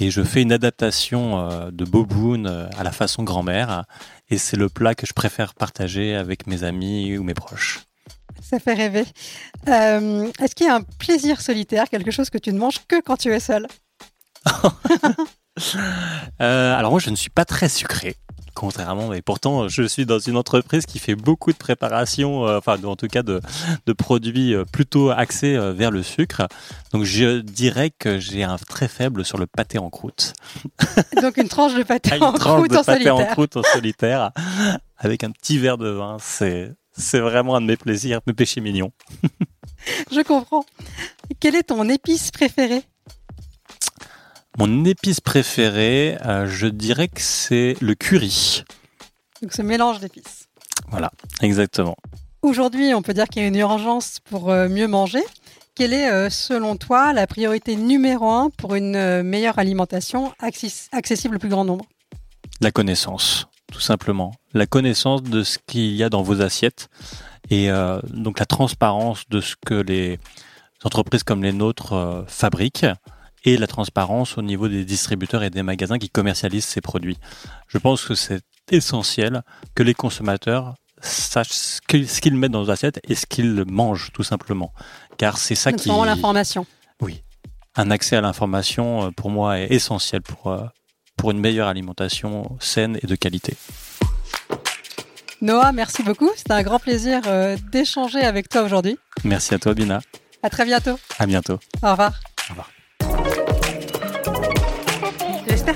et 0.00 0.10
je 0.10 0.22
fais 0.22 0.42
une 0.42 0.52
adaptation 0.52 1.38
euh, 1.38 1.70
de 1.70 1.84
boboon 1.84 2.46
euh, 2.46 2.68
à 2.76 2.82
la 2.82 2.92
façon 2.92 3.22
grand-mère 3.22 3.84
et 4.28 4.38
c'est 4.38 4.56
le 4.56 4.68
plat 4.68 4.94
que 4.94 5.06
je 5.06 5.12
préfère 5.12 5.54
partager 5.54 6.14
avec 6.14 6.46
mes 6.46 6.64
amis 6.64 7.16
ou 7.16 7.22
mes 7.22 7.34
proches. 7.34 7.80
Ça 8.42 8.58
fait 8.58 8.74
rêver. 8.74 9.04
Euh, 9.68 10.30
est-ce 10.40 10.54
qu'il 10.54 10.66
y 10.66 10.70
a 10.70 10.74
un 10.74 10.82
plaisir 10.82 11.40
solitaire, 11.40 11.88
quelque 11.88 12.10
chose 12.10 12.30
que 12.30 12.38
tu 12.38 12.52
ne 12.52 12.58
manges 12.58 12.80
que 12.88 13.00
quand 13.00 13.16
tu 13.16 13.32
es 13.32 13.40
seul 13.40 13.66
Alors 16.40 16.90
moi 16.90 17.00
je 17.00 17.10
ne 17.10 17.16
suis 17.16 17.30
pas 17.30 17.44
très 17.44 17.68
sucré 17.68 18.16
contrairement, 18.64 19.08
mais 19.08 19.20
pourtant, 19.20 19.68
je 19.68 19.82
suis 19.82 20.06
dans 20.06 20.18
une 20.18 20.38
entreprise 20.38 20.86
qui 20.86 20.98
fait 20.98 21.14
beaucoup 21.14 21.52
de 21.52 21.56
préparation, 21.58 22.48
euh, 22.48 22.56
enfin, 22.56 22.82
en 22.82 22.96
tout 22.96 23.08
cas, 23.08 23.22
de, 23.22 23.42
produits 23.92 24.54
euh, 24.54 24.64
plutôt 24.64 25.10
axés 25.10 25.54
euh, 25.54 25.74
vers 25.74 25.90
le 25.90 26.02
sucre. 26.02 26.48
Donc, 26.90 27.04
je 27.04 27.40
dirais 27.40 27.90
que 27.90 28.18
j'ai 28.18 28.42
un 28.42 28.56
très 28.56 28.88
faible 28.88 29.22
sur 29.22 29.36
le 29.36 29.46
pâté 29.46 29.76
en 29.76 29.90
croûte. 29.90 30.32
Donc, 31.20 31.36
une 31.36 31.48
tranche 31.48 31.74
de 31.74 31.82
pâté, 31.82 32.14
en, 32.22 32.32
croûte 32.32 32.70
de 32.70 32.82
pâté 32.82 33.10
en 33.10 33.22
croûte 33.26 33.58
en 33.58 33.62
solitaire, 33.62 34.30
avec 34.96 35.24
un 35.24 35.30
petit 35.30 35.58
verre 35.58 35.76
de 35.76 35.90
vin. 35.90 36.16
C'est, 36.18 36.72
c'est 36.96 37.20
vraiment 37.20 37.56
un 37.56 37.60
de 37.60 37.66
mes 37.66 37.76
plaisirs, 37.76 38.20
mes 38.26 38.32
péchés 38.32 38.62
mignons. 38.62 38.92
je 40.10 40.22
comprends. 40.22 40.64
Quelle 41.38 41.54
est 41.54 41.64
ton 41.64 41.86
épice 41.90 42.30
préférée 42.30 42.82
mon 44.58 44.84
épice 44.84 45.20
préférée, 45.20 46.16
euh, 46.24 46.46
je 46.46 46.66
dirais 46.66 47.08
que 47.08 47.20
c'est 47.20 47.76
le 47.80 47.94
curry. 47.94 48.64
Donc 49.42 49.52
ce 49.52 49.62
mélange 49.62 49.98
d'épices. 49.98 50.48
Voilà, 50.88 51.10
exactement. 51.42 51.96
Aujourd'hui, 52.42 52.94
on 52.94 53.02
peut 53.02 53.14
dire 53.14 53.26
qu'il 53.26 53.42
y 53.42 53.44
a 53.44 53.48
une 53.48 53.56
urgence 53.56 54.20
pour 54.20 54.50
euh, 54.50 54.68
mieux 54.68 54.86
manger. 54.86 55.22
Quelle 55.74 55.92
est, 55.92 56.08
euh, 56.10 56.30
selon 56.30 56.76
toi, 56.76 57.12
la 57.12 57.26
priorité 57.26 57.74
numéro 57.74 58.30
un 58.30 58.50
pour 58.50 58.76
une 58.76 59.22
meilleure 59.22 59.58
alimentation 59.58 60.32
accessible 60.38 61.36
au 61.36 61.38
plus 61.38 61.48
grand 61.48 61.64
nombre? 61.64 61.86
La 62.60 62.70
connaissance, 62.70 63.48
tout 63.72 63.80
simplement. 63.80 64.34
La 64.52 64.66
connaissance 64.66 65.24
de 65.24 65.42
ce 65.42 65.58
qu'il 65.66 65.96
y 65.96 66.04
a 66.04 66.08
dans 66.08 66.22
vos 66.22 66.40
assiettes 66.40 66.88
et 67.50 67.68
donc 68.08 68.38
la 68.38 68.46
transparence 68.46 69.28
de 69.28 69.40
ce 69.40 69.54
que 69.66 69.74
les 69.74 70.18
entreprises 70.84 71.24
comme 71.24 71.42
les 71.42 71.52
nôtres 71.52 72.24
fabriquent 72.28 72.86
et 73.44 73.56
la 73.56 73.66
transparence 73.66 74.38
au 74.38 74.42
niveau 74.42 74.68
des 74.68 74.84
distributeurs 74.84 75.42
et 75.42 75.50
des 75.50 75.62
magasins 75.62 75.98
qui 75.98 76.10
commercialisent 76.10 76.64
ces 76.64 76.80
produits. 76.80 77.18
Je 77.68 77.78
pense 77.78 78.04
que 78.04 78.14
c'est 78.14 78.42
essentiel 78.70 79.42
que 79.74 79.82
les 79.82 79.94
consommateurs 79.94 80.74
sachent 81.00 81.50
ce 81.50 81.80
qu'ils 82.20 82.36
mettent 82.36 82.52
dans 82.52 82.60
leurs 82.60 82.70
assiettes 82.70 83.00
et 83.06 83.14
ce 83.14 83.26
qu'ils 83.26 83.64
mangent 83.66 84.10
tout 84.12 84.22
simplement. 84.22 84.72
Car 85.18 85.38
c'est 85.38 85.54
ça 85.54 85.72
qui... 85.72 85.88
l'information. 85.88 86.66
Oui. 87.00 87.22
Un 87.76 87.90
accès 87.90 88.16
à 88.16 88.20
l'information, 88.20 89.06
euh, 89.06 89.10
pour 89.10 89.30
moi, 89.30 89.58
est 89.58 89.72
essentiel 89.72 90.22
pour, 90.22 90.46
euh, 90.46 90.64
pour 91.16 91.32
une 91.32 91.40
meilleure 91.40 91.68
alimentation 91.68 92.56
saine 92.60 92.98
et 93.02 93.06
de 93.06 93.16
qualité. 93.16 93.56
Noah, 95.40 95.72
merci 95.72 96.02
beaucoup. 96.02 96.30
C'était 96.36 96.52
un 96.52 96.62
grand 96.62 96.78
plaisir 96.78 97.20
euh, 97.26 97.56
d'échanger 97.70 98.20
avec 98.20 98.48
toi 98.48 98.62
aujourd'hui. 98.62 98.96
Merci 99.24 99.54
à 99.54 99.58
toi, 99.58 99.74
Bina. 99.74 100.00
À 100.42 100.50
très 100.50 100.64
bientôt. 100.64 100.98
À 101.18 101.26
bientôt. 101.26 101.58
Au 101.82 101.90
revoir. 101.90 102.14
Au 102.48 102.52
revoir. 102.52 102.73